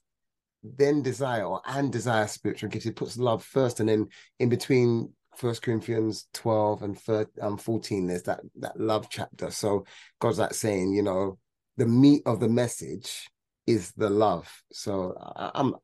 [0.62, 4.06] then desire or and desire spiritual gifts it puts love first and then
[4.38, 9.52] in between First Corinthians 12 and 13, um, 14, there's that that love chapter.
[9.52, 9.84] So
[10.18, 11.38] God's like saying, you know,
[11.76, 13.30] the meat of the message
[13.64, 14.50] is the love.
[14.72, 15.76] So I, am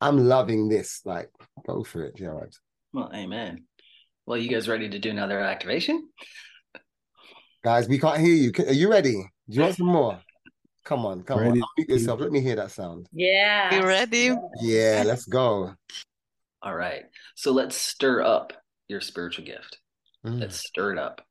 [0.00, 1.02] I'm loving this.
[1.04, 1.30] Like,
[1.66, 2.54] go for it, Jared.
[2.94, 3.66] Well, amen.
[4.24, 6.08] Well, you guys ready to do another activation?
[7.62, 8.50] Guys, we can't hear you.
[8.66, 9.12] Are you ready?
[9.12, 10.20] Do you want some more?
[10.84, 11.60] Come on, come ready.
[11.60, 11.68] on.
[11.78, 12.20] Unmute yourself.
[12.20, 13.08] Let me hear that sound.
[13.12, 13.74] Yeah.
[13.74, 14.34] You ready?
[14.60, 15.74] Yeah, let's go.
[16.62, 17.04] All right.
[17.34, 18.52] So let's stir up
[18.88, 19.78] your spiritual gift.
[20.26, 20.40] Mm.
[20.40, 21.24] Let's stir it up.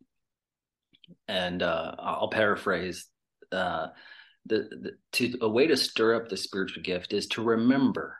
[1.28, 3.08] And uh, I'll paraphrase
[3.52, 3.88] uh,
[4.46, 8.18] the, the to a way to stir up the spiritual gift is to remember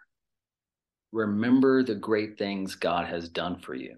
[1.12, 3.96] remember the great things god has done for you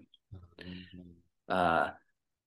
[0.60, 1.00] mm-hmm.
[1.48, 1.90] uh,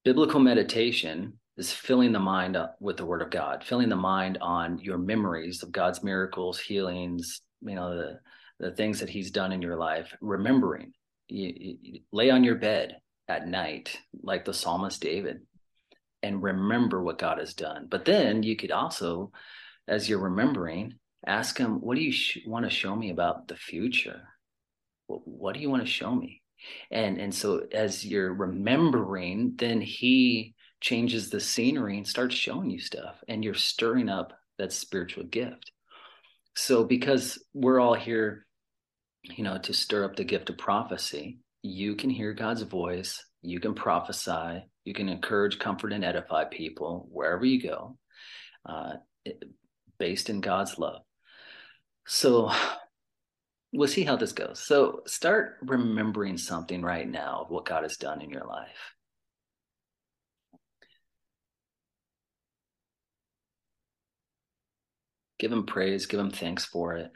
[0.04, 4.38] biblical meditation is filling the mind up with the word of god filling the mind
[4.42, 8.20] on your memories of god's miracles healings you know the
[8.60, 10.92] the things that he's done in your life remembering
[11.28, 12.98] you, you lay on your bed
[13.28, 15.42] at night like the psalmist david
[16.24, 19.32] and remember what god has done but then you could also
[19.88, 20.96] as you're remembering,
[21.26, 24.22] ask him, what do you sh- want to show me about the future?
[25.08, 26.42] What, what do you want to show me?
[26.92, 32.80] And and so as you're remembering, then he changes the scenery and starts showing you
[32.80, 35.72] stuff, and you're stirring up that spiritual gift.
[36.56, 38.46] So because we're all here,
[39.24, 43.60] you know, to stir up the gift of prophecy, you can hear God's voice, you
[43.60, 47.98] can prophesy, you can encourage, comfort, and edify people wherever you go.
[48.66, 48.94] Uh,
[49.98, 51.02] based in God's love.
[52.06, 52.52] So
[53.74, 54.60] we'll see how this goes.
[54.60, 58.94] So start remembering something right now of what God has done in your life.
[65.40, 67.12] Give him praise, give him thanks for it.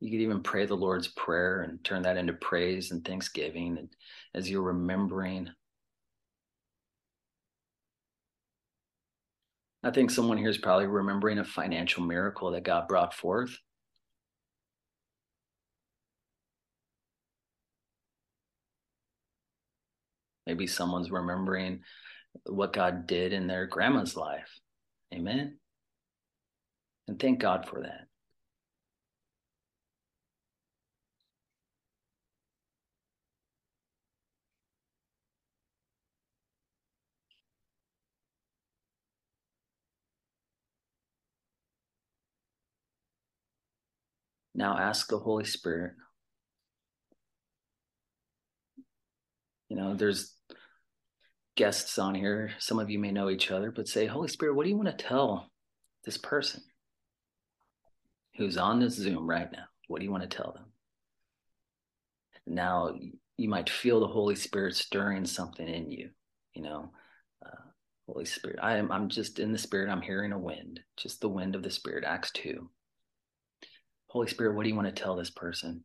[0.00, 3.78] You could even pray the Lord's Prayer and turn that into praise and thanksgiving.
[3.78, 3.88] And
[4.34, 5.50] as you're remembering
[9.84, 13.58] I think someone here is probably remembering a financial miracle that God brought forth.
[20.46, 21.80] Maybe someone's remembering
[22.46, 24.61] what God did in their grandma's life.
[25.12, 25.58] Amen.
[27.08, 28.06] And thank God for that.
[44.54, 45.94] Now ask the Holy Spirit.
[49.68, 50.34] You know, there's
[51.56, 52.50] guests on here.
[52.58, 54.96] Some of you may know each other, but say, Holy Spirit, what do you want
[54.96, 55.50] to tell
[56.04, 56.62] this person
[58.36, 59.64] who's on this Zoom right now?
[59.88, 60.64] What do you want to tell them?
[62.46, 62.94] Now,
[63.36, 66.10] you might feel the Holy Spirit stirring something in you,
[66.54, 66.90] you know.
[67.44, 67.56] Uh,
[68.08, 71.28] Holy Spirit, I am I'm just in the spirit, I'm hearing a wind, just the
[71.28, 72.68] wind of the spirit, Acts 2.
[74.08, 75.84] Holy Spirit, what do you want to tell this person?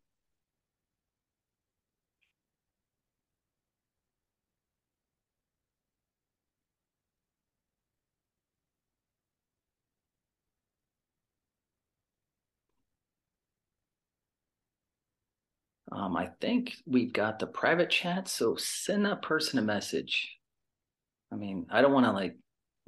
[15.91, 20.35] Um, I think we've got the private chat, so send that person a message.
[21.31, 22.35] I mean, I don't want to like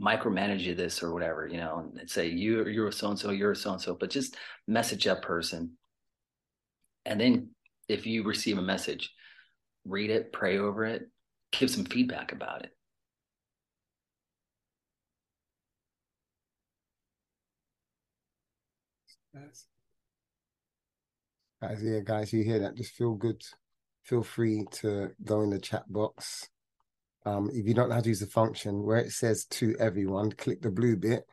[0.01, 3.31] micromanage you this or whatever, you know, and say you you're a so and so,
[3.31, 4.35] you're a so and so, but just
[4.67, 5.77] message that person.
[7.05, 7.49] And then
[7.87, 9.13] if you receive a message,
[9.85, 11.09] read it, pray over it,
[11.51, 12.71] give some feedback about it.
[19.33, 19.68] Yes.
[21.61, 22.75] Guys, yeah, guys, you hear that?
[22.75, 23.41] Just feel good.
[24.03, 26.47] Feel free to go in the chat box.
[27.25, 30.31] Um, if you don't know how to use the function, where it says to everyone,
[30.31, 31.25] click the blue bit,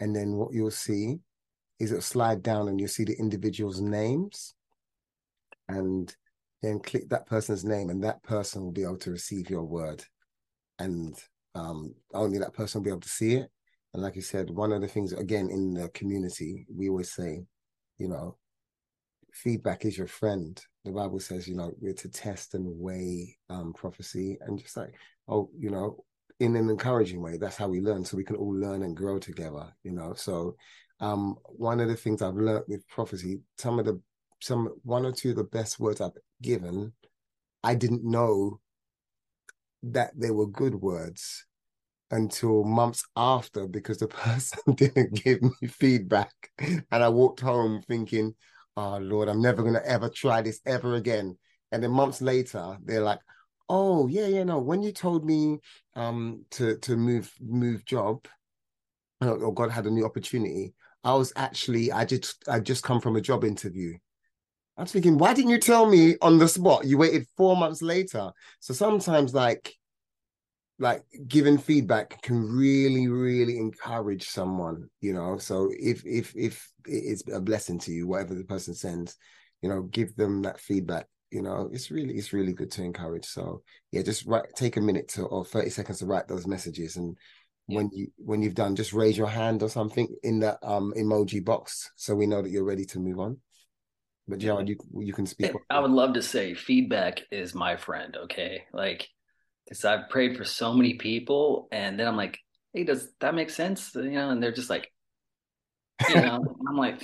[0.00, 1.20] and then what you'll see
[1.78, 4.52] is it'll slide down and you'll see the individual's names.
[5.68, 6.12] And
[6.60, 10.02] then click that person's name, and that person will be able to receive your word.
[10.80, 11.14] And
[11.54, 13.48] um, only that person will be able to see it.
[13.94, 17.44] And like you said, one of the things, again, in the community, we always say,
[17.98, 18.36] you know,
[19.32, 20.60] feedback is your friend.
[20.84, 24.94] The Bible says, you know, we're to test and weigh um, prophecy and just like,
[25.28, 26.04] oh, you know,
[26.40, 27.36] in an encouraging way.
[27.36, 28.04] That's how we learn.
[28.04, 30.14] So we can all learn and grow together, you know.
[30.14, 30.56] So
[31.00, 34.00] um, one of the things I've learned with prophecy, some of the
[34.40, 36.10] some one or two of the best words I've
[36.42, 36.92] given,
[37.62, 38.60] I didn't know
[39.84, 41.44] that they were good words
[42.10, 46.32] until months after because the person didn't give me feedback.
[46.58, 48.34] And I walked home thinking,
[48.76, 51.36] oh Lord, I'm never gonna ever try this ever again.
[51.70, 53.20] And then months later, they're like,
[53.68, 55.58] oh yeah, yeah, no, when you told me
[55.94, 58.26] um to to move move job,
[59.20, 63.16] or God had a new opportunity, I was actually I just I just come from
[63.16, 63.96] a job interview.
[64.76, 66.86] I'm thinking, why didn't you tell me on the spot?
[66.86, 68.30] You waited four months later.
[68.60, 69.74] So sometimes like
[70.82, 77.22] like giving feedback can really really encourage someone you know so if if if it's
[77.32, 79.16] a blessing to you whatever the person sends
[79.62, 83.24] you know give them that feedback you know it's really it's really good to encourage
[83.24, 83.62] so
[83.92, 87.16] yeah just write take a minute to or 30 seconds to write those messages and
[87.68, 87.76] yeah.
[87.76, 91.42] when you when you've done just raise your hand or something in that um emoji
[91.44, 93.38] box so we know that you're ready to move on
[94.28, 95.52] but Jared, you you can speak.
[95.68, 98.16] I would love to say feedback is my friend.
[98.16, 99.08] Okay, like
[99.72, 102.38] because I've prayed for so many people, and then I'm like,
[102.74, 103.94] hey, does that make sense?
[103.94, 104.92] You know, and they're just like,
[106.10, 107.02] you know, I'm like,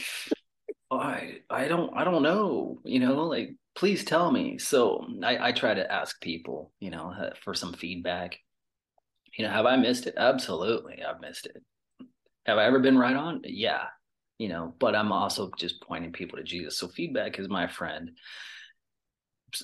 [0.91, 4.59] oh, I I don't I don't know, you know, like please tell me.
[4.59, 8.39] So I I try to ask people, you know, uh, for some feedback.
[9.39, 10.15] You know, have I missed it?
[10.19, 11.63] Absolutely, I've missed it.
[12.45, 13.41] Have I ever been right on?
[13.45, 13.85] Yeah,
[14.37, 16.77] you know, but I'm also just pointing people to Jesus.
[16.77, 18.11] So feedback is my friend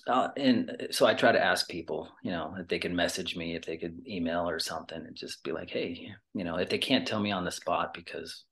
[0.07, 3.55] uh, and so I try to ask people, you know, if they can message me,
[3.55, 6.79] if they could email or something, and just be like, hey, you know, if they
[6.79, 8.45] can't tell me on the spot because,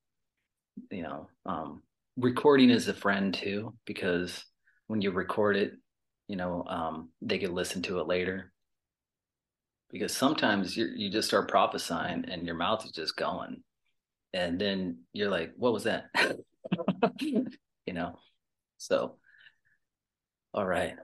[0.90, 1.82] you know, um,
[2.16, 4.44] recording is a friend too because
[4.88, 5.72] when you record it,
[6.28, 8.52] you know, um, they could listen to it later.
[9.90, 13.62] Because sometimes you you just start prophesying and your mouth is just going,
[14.32, 16.04] and then you're like, what was that?
[17.20, 18.18] you know,
[18.78, 19.16] so.
[20.54, 20.96] All right.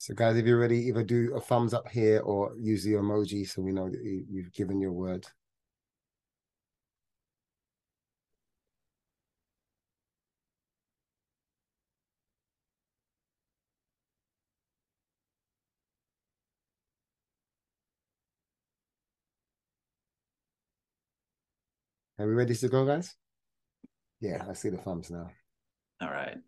[0.00, 3.46] So, guys, if you're ready, either do a thumbs up here or use the emoji
[3.46, 5.26] so we know that you've given your word.
[22.18, 23.14] Are we ready to go, guys?
[24.22, 25.30] Yeah, I see the thumbs now.
[26.00, 26.38] All right.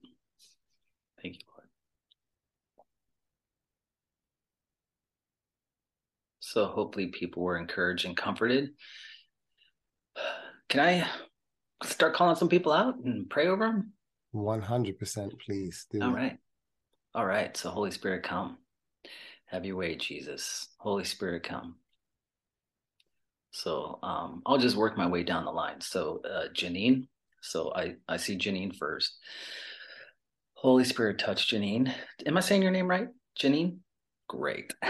[1.21, 1.52] Thank you.
[6.53, 8.73] So hopefully people were encouraged and comforted.
[10.69, 11.09] Can I
[11.83, 13.95] start calling some people out and pray over them?
[14.35, 16.03] 100% please do.
[16.03, 16.37] All right.
[17.15, 17.57] All right.
[17.57, 18.59] So Holy Spirit come.
[19.47, 20.69] Have your way, Jesus.
[20.77, 21.77] Holy Spirit come.
[23.51, 25.81] So um, I'll just work my way down the line.
[25.81, 27.09] So uh, Janine.
[27.41, 29.17] So I, I see Janine first.
[30.53, 31.95] Holy Spirit touch Janine.
[32.27, 33.09] Am I saying your name right?
[33.41, 33.79] Janine?
[34.29, 34.75] Great.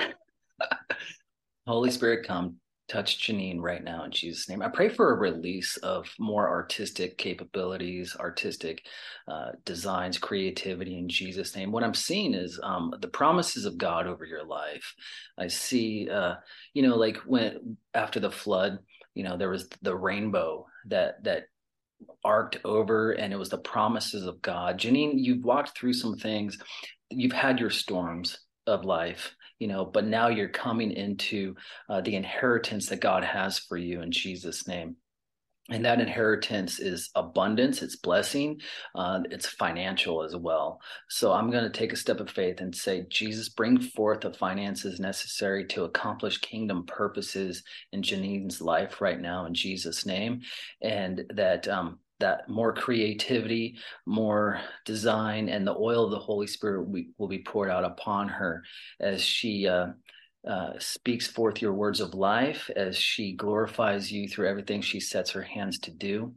[1.67, 2.57] Holy Spirit, come
[2.89, 4.61] touch Janine right now in Jesus' name.
[4.61, 8.85] I pray for a release of more artistic capabilities, artistic
[9.29, 11.73] uh, designs, creativity in Jesus' name.
[11.73, 14.95] What I'm seeing is um, the promises of God over your life.
[15.39, 16.35] I see, uh,
[16.75, 18.79] you know, like when after the flood,
[19.15, 21.45] you know, there was the rainbow that that
[22.25, 24.79] arced over, and it was the promises of God.
[24.79, 26.59] Janine, you've walked through some things.
[27.11, 31.55] You've had your storms of life you know, but now you're coming into
[31.89, 34.97] uh, the inheritance that God has for you in Jesus' name.
[35.71, 38.61] And that inheritance is abundance it's blessing
[38.97, 40.81] uh, it's financial as well.
[41.09, 44.33] So i'm going to take a step of faith and say jesus bring forth the
[44.33, 50.41] finances necessary to accomplish kingdom purposes in janine's life right now in jesus name.
[50.83, 56.89] And that um, that more creativity, more design, and the oil of the Holy Spirit
[57.19, 58.63] will be poured out upon her
[59.01, 59.89] as she uh,
[60.49, 65.31] uh, speaks forth your words of life as she glorifies you through everything she sets
[65.31, 66.33] her hands to do.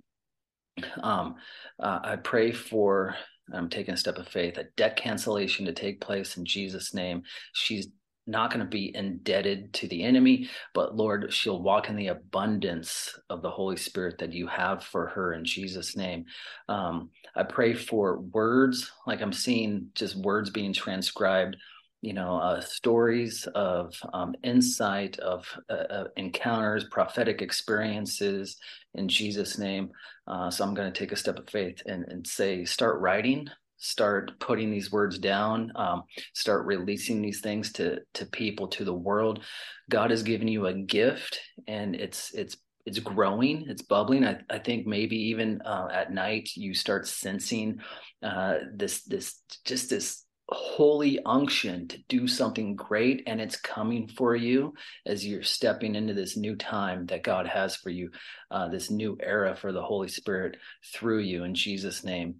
[1.02, 1.36] Um,
[1.80, 3.16] uh, I pray for,
[3.54, 7.22] I'm taking a step of faith, a debt cancellation to take place in Jesus' name.
[7.54, 7.88] She's
[8.28, 13.18] not going to be indebted to the enemy, but Lord, she'll walk in the abundance
[13.30, 16.26] of the Holy Spirit that you have for her in Jesus' name.
[16.68, 21.58] Um, I pray for words, like I'm seeing just words being transcribed
[22.06, 28.58] you know, uh, stories of um, insight, of uh, uh, encounters, prophetic experiences
[28.94, 29.90] in Jesus' name.
[30.28, 33.50] Uh, so I'm going to take a step of faith and, and say, start writing,
[33.86, 38.94] start putting these words down, um, start releasing these things to to people, to the
[38.94, 39.44] world.
[39.90, 44.60] God has given you a gift, and it's it's it's growing it's bubbling i, I
[44.60, 47.80] think maybe even uh, at night you start sensing
[48.22, 54.36] uh, this this just this holy unction to do something great and it's coming for
[54.36, 54.76] you
[55.06, 58.12] as you're stepping into this new time that god has for you
[58.52, 60.58] uh, this new era for the holy spirit
[60.94, 62.36] through you in jesus name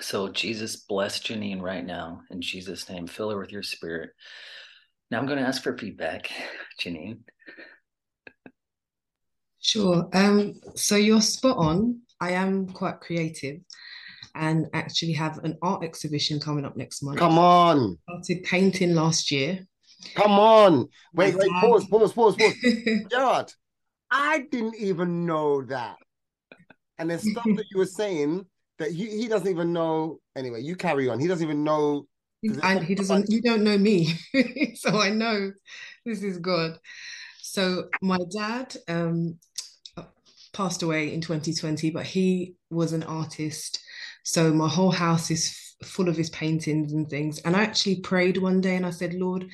[0.00, 4.10] so jesus bless janine right now in jesus name fill her with your spirit
[5.10, 6.30] now i'm going to ask for feedback
[6.80, 7.18] janine
[9.60, 13.60] sure um so you're spot on i am quite creative
[14.34, 17.18] and actually have an art exhibition coming up next month.
[17.18, 17.98] Come on.
[18.08, 19.66] Started painting last year.
[20.14, 20.88] Come on.
[21.14, 22.54] Wait, wait, pause, pause, pause, pause.
[23.10, 23.52] Jared,
[24.10, 25.96] I didn't even know that.
[26.98, 28.46] And there's stuff that you were saying
[28.82, 30.18] that he, he doesn't even know.
[30.36, 31.18] Anyway, you carry on.
[31.18, 32.06] He doesn't even know.
[32.62, 34.14] And he doesn't, you don't know me.
[34.74, 35.52] so I know
[36.04, 36.76] this is good.
[37.40, 39.38] So my dad um,
[40.52, 43.78] passed away in 2020, but he was an artist
[44.22, 47.40] so my whole house is full of his paintings and things.
[47.40, 49.46] And I actually prayed one day and I said, Lord,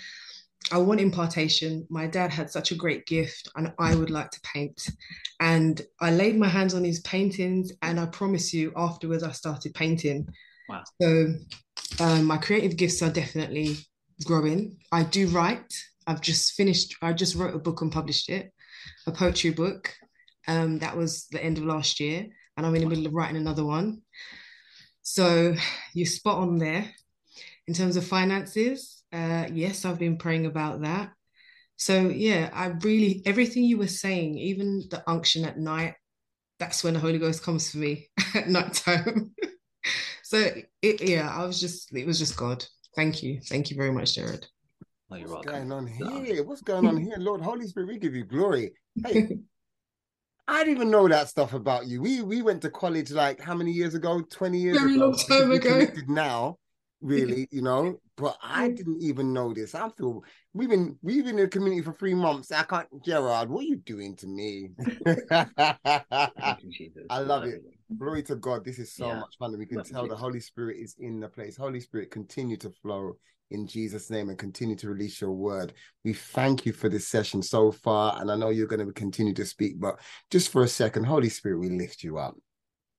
[0.70, 1.86] I want impartation.
[1.88, 4.88] My dad had such a great gift and I would like to paint.
[5.40, 9.74] And I laid my hands on his paintings and I promise you afterwards I started
[9.74, 10.28] painting.
[10.68, 10.84] Wow.
[11.00, 11.34] So
[12.00, 13.76] um, my creative gifts are definitely
[14.24, 14.76] growing.
[14.92, 15.72] I do write.
[16.06, 18.52] I've just finished, I just wrote a book and published it,
[19.06, 19.94] a poetry book.
[20.46, 22.26] Um, that was the end of last year.
[22.56, 24.02] And I'm in the middle of writing another one.
[25.02, 25.54] So
[25.94, 26.90] you spot on there.
[27.66, 31.11] In terms of finances, uh, yes, I've been praying about that.
[31.76, 35.94] So yeah, I really everything you were saying, even the unction at night,
[36.59, 39.34] that's when the Holy Ghost comes for me at night time.
[40.22, 40.50] so
[40.82, 42.64] it, yeah, I was just it was just God.
[42.96, 44.46] Thank you, thank you very much, Jared.
[45.11, 45.52] Oh, What's welcome.
[45.52, 46.44] going on here?
[46.44, 47.14] What's going on here?
[47.16, 48.72] Lord Holy Spirit, we give you glory.
[49.06, 49.38] Hey,
[50.48, 52.02] I didn't even know that stuff about you.
[52.02, 54.22] We we went to college like how many years ago?
[54.30, 55.06] 20 years Very ago.
[55.06, 55.86] long time ago.
[56.09, 56.56] now,
[57.01, 58.01] really, you know.
[58.16, 58.76] But I mm.
[58.76, 59.74] didn't even know this.
[59.74, 60.22] I feel
[60.53, 62.51] we've been we've been in the community for three months.
[62.53, 64.70] I can't Jared, what are you doing to me?
[65.28, 65.49] Thank
[66.62, 67.05] you, Jesus.
[67.11, 67.62] I love it.
[67.96, 68.64] Glory to God.
[68.64, 69.20] This is so Yeah.
[69.20, 69.51] much fun.
[69.51, 71.57] And we can tell the Holy Spirit is in the place.
[71.57, 73.16] Holy Spirit, continue to flow
[73.51, 75.72] in Jesus' name and continue to release your word.
[76.05, 78.20] We thank you for this session so far.
[78.20, 81.30] And I know you're going to continue to speak, but just for a second, Holy
[81.30, 82.36] Spirit, we lift you up.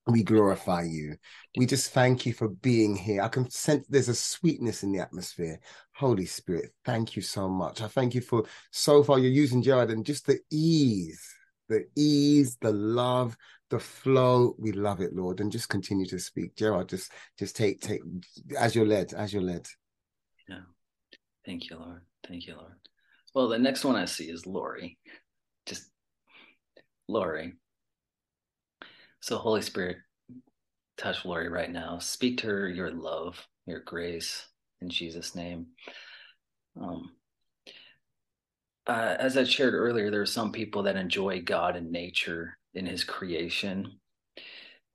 [0.06, 1.16] We glorify you.
[1.56, 3.22] We just thank you for being here.
[3.22, 5.60] I can sense there's a sweetness in the atmosphere.
[5.94, 7.82] Holy Spirit, thank you so much.
[7.82, 11.22] I thank you for so far you're using Jared and just the ease,
[11.68, 13.36] the ease, the love,
[13.68, 14.54] the flow.
[14.58, 15.40] We love it, Lord.
[15.40, 16.56] And just continue to speak.
[16.56, 18.00] Jared, just just take take
[18.58, 19.66] as you're led, as you're led.
[20.48, 20.60] Yeah.
[21.44, 22.00] Thank you, Lord.
[22.26, 22.72] Thank you, Lord.
[23.34, 24.98] Well, the next one I see is Lori.
[25.66, 25.90] Just
[27.08, 27.54] Lori.
[29.20, 29.98] So, Holy Spirit,
[30.96, 31.98] touch Lori right now.
[31.98, 34.46] Speak to her your love, your grace
[34.80, 35.66] in Jesus' name.
[36.80, 37.12] Um,
[38.86, 42.86] uh, as I shared earlier, there are some people that enjoy God and nature in
[42.86, 44.00] His creation.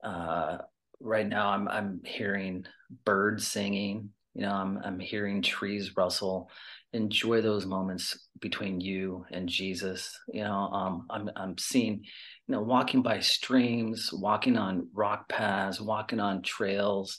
[0.02, 0.58] Uh,
[1.00, 2.66] right now, I'm I'm hearing
[3.04, 4.10] birds singing.
[4.34, 6.50] You know, I'm I'm hearing trees rustle.
[6.92, 10.18] Enjoy those moments between you and Jesus.
[10.32, 12.04] You know, um, I'm I'm seeing,
[12.46, 17.18] you know, walking by streams, walking on rock paths, walking on trails,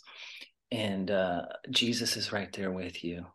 [0.71, 3.25] and uh, Jesus is right there with you.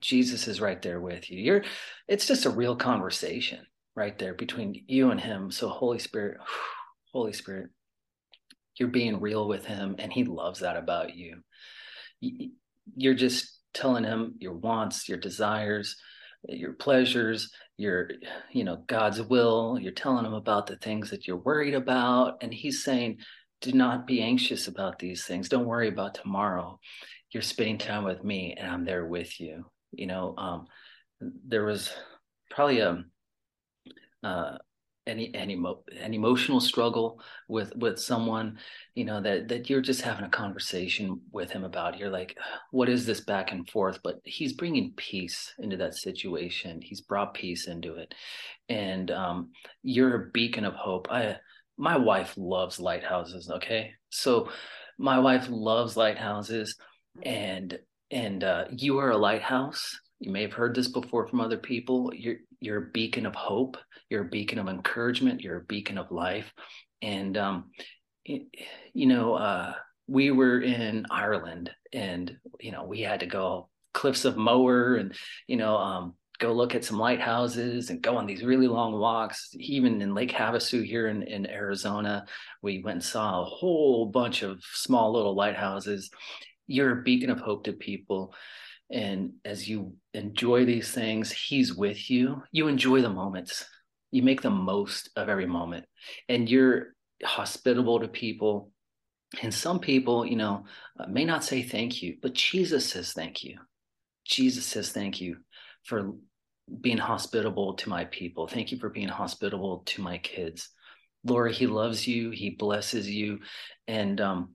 [0.00, 1.40] Jesus is right there with you.
[1.40, 1.64] You're
[2.06, 5.50] it's just a real conversation right there between you and him.
[5.50, 6.38] So Holy Spirit,
[7.12, 7.70] Holy Spirit,
[8.76, 11.42] you're being real with him and he loves that about you.
[12.96, 15.96] You're just telling him your wants, your desires,
[16.48, 18.10] your pleasures, your
[18.52, 19.78] you know God's will.
[19.80, 23.18] You're telling him about the things that you're worried about and he's saying
[23.60, 25.48] do not be anxious about these things.
[25.48, 26.78] Don't worry about tomorrow.
[27.30, 29.66] You're spending time with me and I'm there with you.
[29.92, 30.66] You know, um,
[31.20, 31.92] there was
[32.50, 33.04] probably a,
[34.22, 34.58] uh,
[35.06, 38.58] any any emo- an emotional struggle with with someone
[38.94, 41.98] you know that that you're just having a conversation with him about.
[41.98, 42.36] You're like
[42.70, 44.00] what is this back and forth?
[44.02, 46.80] But he's bringing peace into that situation.
[46.82, 48.14] He's brought peace into it.
[48.68, 49.50] And um,
[49.82, 51.08] you're a beacon of hope.
[51.10, 51.36] I
[51.76, 53.92] my wife loves lighthouses okay?
[54.10, 54.50] So
[54.98, 56.76] my wife loves lighthouses
[57.22, 57.78] and
[58.10, 59.98] and uh, you are a lighthouse.
[60.18, 62.10] You may have heard this before from other people.
[62.14, 63.76] You're you're a beacon of hope
[64.08, 66.52] you're a beacon of encouragement you're a beacon of life
[67.02, 67.70] and um,
[68.24, 68.42] it,
[68.92, 69.72] you know uh,
[70.06, 75.14] we were in ireland and you know we had to go cliffs of moher and
[75.46, 79.50] you know um, go look at some lighthouses and go on these really long walks.
[79.54, 82.24] Even in Lake Havasu here in, in Arizona,
[82.62, 86.10] we went and saw a whole bunch of small little lighthouses.
[86.66, 88.34] You're a beacon of hope to people.
[88.90, 92.42] And as you enjoy these things, he's with you.
[92.50, 93.64] You enjoy the moments.
[94.10, 95.86] You make the most of every moment.
[96.28, 98.72] And you're hospitable to people.
[99.42, 100.64] And some people, you know,
[100.98, 103.58] uh, may not say thank you, but Jesus says thank you.
[104.24, 105.36] Jesus says thank you
[105.84, 106.12] for
[106.80, 108.48] being hospitable to my people.
[108.48, 110.68] Thank you for being hospitable to my kids.
[111.24, 113.40] Laura, he loves you, he blesses you,
[113.86, 114.54] and um,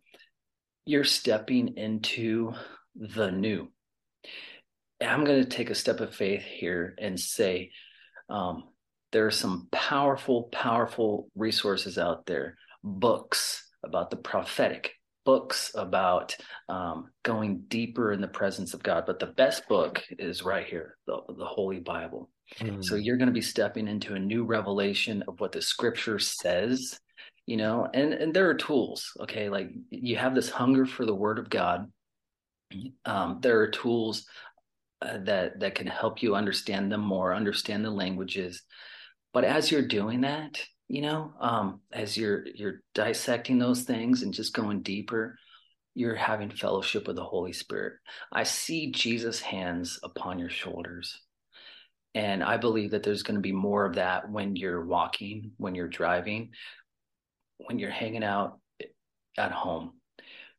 [0.86, 2.54] you're stepping into
[2.96, 3.70] the new.
[5.02, 7.72] I'm going to take a step of faith here and say
[8.30, 8.64] um,
[9.12, 14.94] there are some powerful, powerful resources out there, books about the prophetic,
[15.26, 16.36] books about
[16.70, 19.06] um, going deeper in the presence of God.
[19.06, 22.30] But the best book is right here, the, the Holy Bible.
[22.60, 22.84] Mm.
[22.84, 27.00] So you're going to be stepping into a new revelation of what the scripture says,
[27.46, 29.50] you know, and, and there are tools, okay?
[29.50, 31.92] Like you have this hunger for the word of God.
[33.06, 34.26] Um, there are tools
[35.02, 38.64] uh, that that can help you understand them more, understand the languages.
[39.34, 44.34] But as you're doing that, you know um, as you're you're dissecting those things and
[44.34, 45.38] just going deeper
[45.98, 47.94] you're having fellowship with the holy spirit.
[48.32, 51.22] I see jesus hands upon your shoulders.
[52.14, 55.76] And i believe that there's going to be more of that when you're walking when
[55.76, 56.52] you're driving
[57.58, 58.60] when you're hanging out
[59.38, 59.94] at home.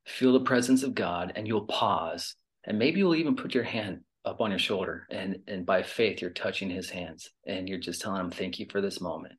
[0.06, 2.34] Feel the presence of god and you'll pause.
[2.64, 6.20] And maybe you'll even put your hand up on your shoulder and and by faith
[6.20, 9.34] you're touching his hands and you're just telling him thank you for this moment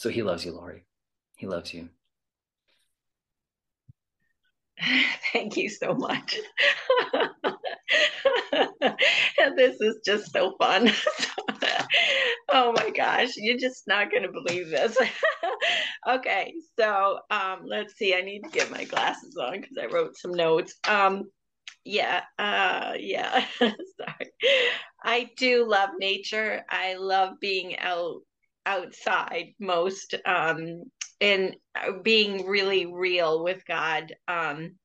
[0.00, 0.86] so he loves you, Lori.
[1.36, 1.90] He loves you.
[5.34, 6.38] Thank you so much.
[9.56, 10.90] this is just so fun.
[12.48, 14.96] oh my gosh, you're just not going to believe this.
[16.08, 18.14] okay, so um, let's see.
[18.14, 20.76] I need to get my glasses on because I wrote some notes.
[20.88, 21.24] Um,
[21.84, 23.44] yeah, uh, yeah.
[23.58, 24.32] Sorry.
[25.02, 26.62] I do love nature.
[26.68, 28.20] I love being out
[28.66, 30.82] outside most um,
[31.20, 31.56] and
[32.02, 34.14] being really real with God.
[34.28, 34.76] Um,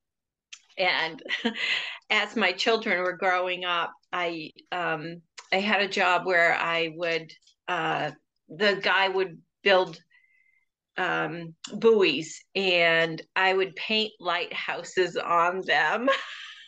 [0.78, 1.22] and
[2.10, 5.22] as my children were growing up, I um,
[5.52, 7.30] I had a job where I would
[7.68, 8.12] uh,
[8.48, 10.00] the guy would build
[10.96, 16.08] um, buoys and I would paint lighthouses on them.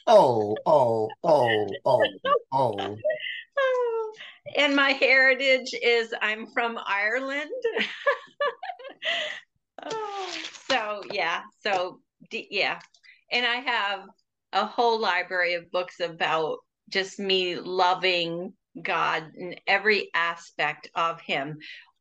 [0.08, 2.04] oh, oh, oh, oh,
[2.52, 2.96] oh,
[3.58, 4.12] oh.
[4.56, 7.50] And my heritage is I'm from Ireland.
[9.84, 10.32] oh,
[10.68, 12.00] so yeah, so
[12.32, 12.80] yeah,
[13.30, 14.00] and I have
[14.52, 21.58] a whole library of books about just me loving God and every aspect of Him,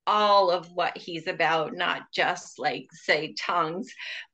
[0.08, 3.88] all of what He's about, not just like say tongues,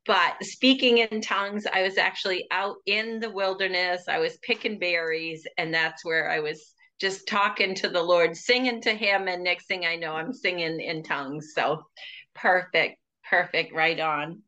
[0.05, 1.65] but speaking in tongues.
[1.71, 4.03] I was actually out in the wilderness.
[4.07, 8.81] I was picking berries, and that's where I was just talking to the Lord, singing
[8.81, 9.27] to Him.
[9.27, 11.51] And next thing I know, I'm singing in tongues.
[11.55, 11.83] So
[12.35, 12.97] perfect,
[13.29, 14.41] perfect, right on.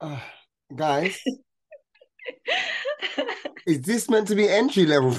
[0.00, 0.20] Uh,
[0.74, 1.18] guys,
[3.66, 5.16] is this meant to be entry level?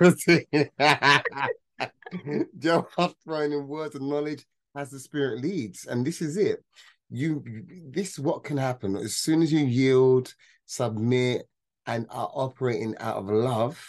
[2.58, 2.86] Joe
[3.24, 4.44] throwing in words of knowledge
[4.76, 6.64] as the Spirit leads, and this is it.
[7.10, 7.42] You,
[7.88, 10.34] this what can happen as soon as you yield,
[10.66, 11.48] submit,
[11.86, 13.82] and are operating out of love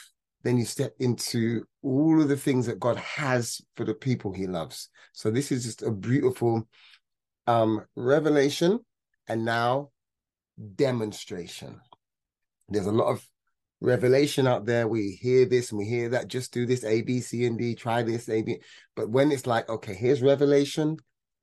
[0.44, 4.48] then you step into all of the things that God has for the people he
[4.48, 4.90] loves.
[5.14, 6.68] So this is just a beautiful
[7.48, 8.80] um revelation
[9.28, 9.90] and now
[10.76, 11.80] demonstration.
[12.70, 13.26] There's a lot of
[13.82, 14.88] revelation out there.
[14.88, 16.28] We hear this and we hear that.
[16.28, 17.76] Just do this A, B, C, and D.
[17.76, 18.60] Try this A, B.
[18.96, 20.98] But when it's like, okay, here's revelation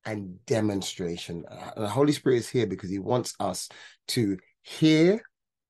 [0.04, 1.44] and demonstration.
[1.50, 3.68] Uh, the Holy Spirit is here because He wants us
[4.08, 5.22] to hear,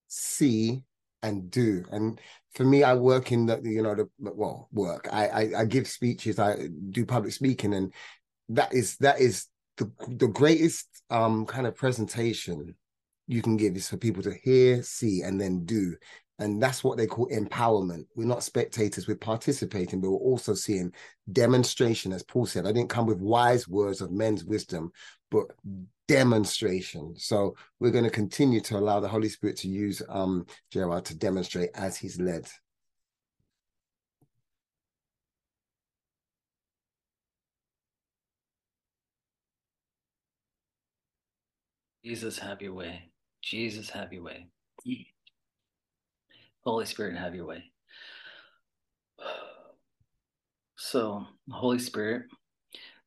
[0.09, 0.83] see,
[1.23, 1.85] and do.
[1.91, 2.21] And
[2.55, 5.09] for me, I work in the you know the well work.
[5.12, 6.39] I I, I give speeches.
[6.39, 7.93] I do public speaking, and
[8.51, 9.47] that is that is
[9.77, 12.75] the the greatest um kind of presentation
[13.27, 15.97] you can give is for people to hear, see, and then do.
[16.39, 18.07] And that's what they call empowerment.
[18.14, 20.93] We're not spectators, we're participating, but we're also seeing
[21.32, 22.66] demonstration, as Paul said.
[22.66, 24.93] I didn't come with wise words of men's wisdom,
[25.30, 25.47] but
[26.09, 27.14] demonstration.
[27.16, 31.16] So we're going to continue to allow the Holy Spirit to use um Jared to
[31.16, 32.47] demonstrate as he's led.
[42.05, 43.11] Jesus, have your way.
[43.43, 44.49] Jesus, have your way.
[46.67, 47.62] Holy Spirit, have your way.
[50.75, 52.25] So, Holy Spirit,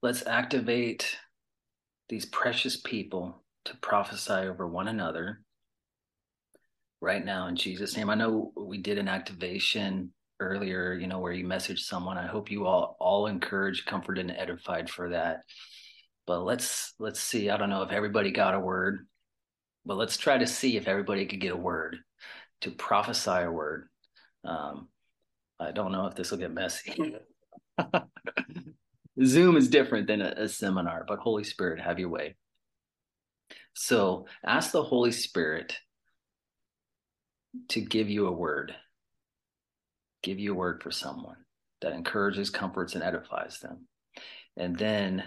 [0.01, 1.17] let's activate
[2.07, 5.41] these precious people to prophesy over one another
[7.01, 8.09] right now in Jesus' name.
[8.09, 12.17] I know we did an activation earlier, you know, where you messaged someone.
[12.17, 15.41] I hope you all all encouraged, comforted, and edified for that.
[16.25, 17.49] But let's let's see.
[17.49, 19.05] I don't know if everybody got a word,
[19.85, 21.97] but let's try to see if everybody could get a word
[22.61, 23.89] to prophesy a word.
[24.43, 24.89] Um,
[25.59, 27.15] I don't know if this will get messy.
[29.23, 32.35] Zoom is different than a, a seminar, but Holy Spirit, have your way.
[33.73, 35.77] So ask the Holy Spirit
[37.69, 38.73] to give you a word,
[40.23, 41.37] give you a word for someone
[41.81, 43.87] that encourages, comforts, and edifies them.
[44.57, 45.23] And then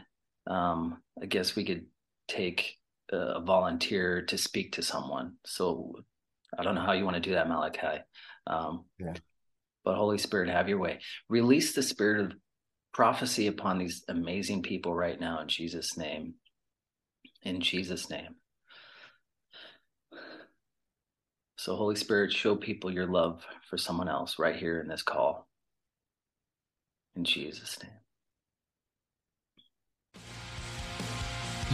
[0.46, 1.86] um, I guess we could
[2.28, 2.76] take
[3.10, 5.34] a volunteer to speak to someone.
[5.44, 6.04] So
[6.58, 8.02] I don't know how you want to do that, Malachi.
[8.46, 9.14] Um, yeah.
[9.84, 11.00] But Holy Spirit, have your way.
[11.28, 12.32] Release the spirit of
[12.92, 16.34] prophecy upon these amazing people right now in Jesus' name.
[17.42, 18.36] In Jesus' name.
[21.56, 25.48] So, Holy Spirit, show people your love for someone else right here in this call.
[27.14, 28.01] In Jesus' name.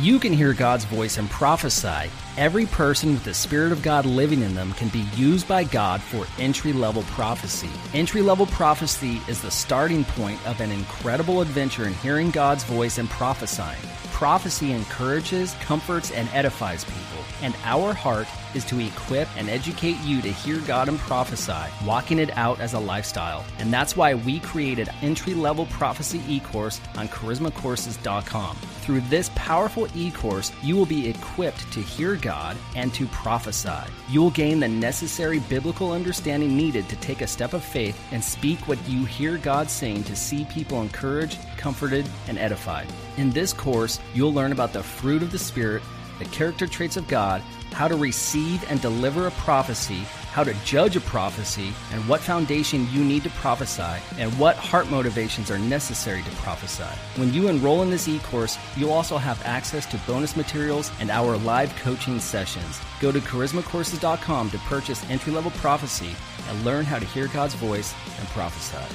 [0.00, 2.08] You can hear God's voice and prophesy.
[2.36, 6.00] Every person with the Spirit of God living in them can be used by God
[6.00, 7.70] for entry level prophecy.
[7.94, 12.98] Entry level prophecy is the starting point of an incredible adventure in hearing God's voice
[12.98, 13.82] and prophesying.
[14.18, 20.20] Prophecy encourages, comforts, and edifies people, and our heart is to equip and educate you
[20.22, 23.44] to hear God and prophesy, walking it out as a lifestyle.
[23.60, 28.56] And that's why we created entry level prophecy e course on charismacourses.com.
[28.56, 33.88] Through this powerful e course, you will be equipped to hear God and to prophesy.
[34.08, 38.24] You will gain the necessary biblical understanding needed to take a step of faith and
[38.24, 42.86] speak what you hear God saying to see people encouraged, comforted, and edified.
[43.18, 45.82] In this course, you'll learn about the fruit of the Spirit,
[46.18, 49.98] the character traits of God, how to receive and deliver a prophecy,
[50.32, 54.90] how to judge a prophecy, and what foundation you need to prophesy, and what heart
[54.90, 56.84] motivations are necessary to prophesy.
[57.16, 61.10] When you enroll in this e course, you'll also have access to bonus materials and
[61.10, 62.80] our live coaching sessions.
[63.00, 66.14] Go to charismacourses.com to purchase entry level prophecy
[66.48, 68.94] and learn how to hear God's voice and prophesy.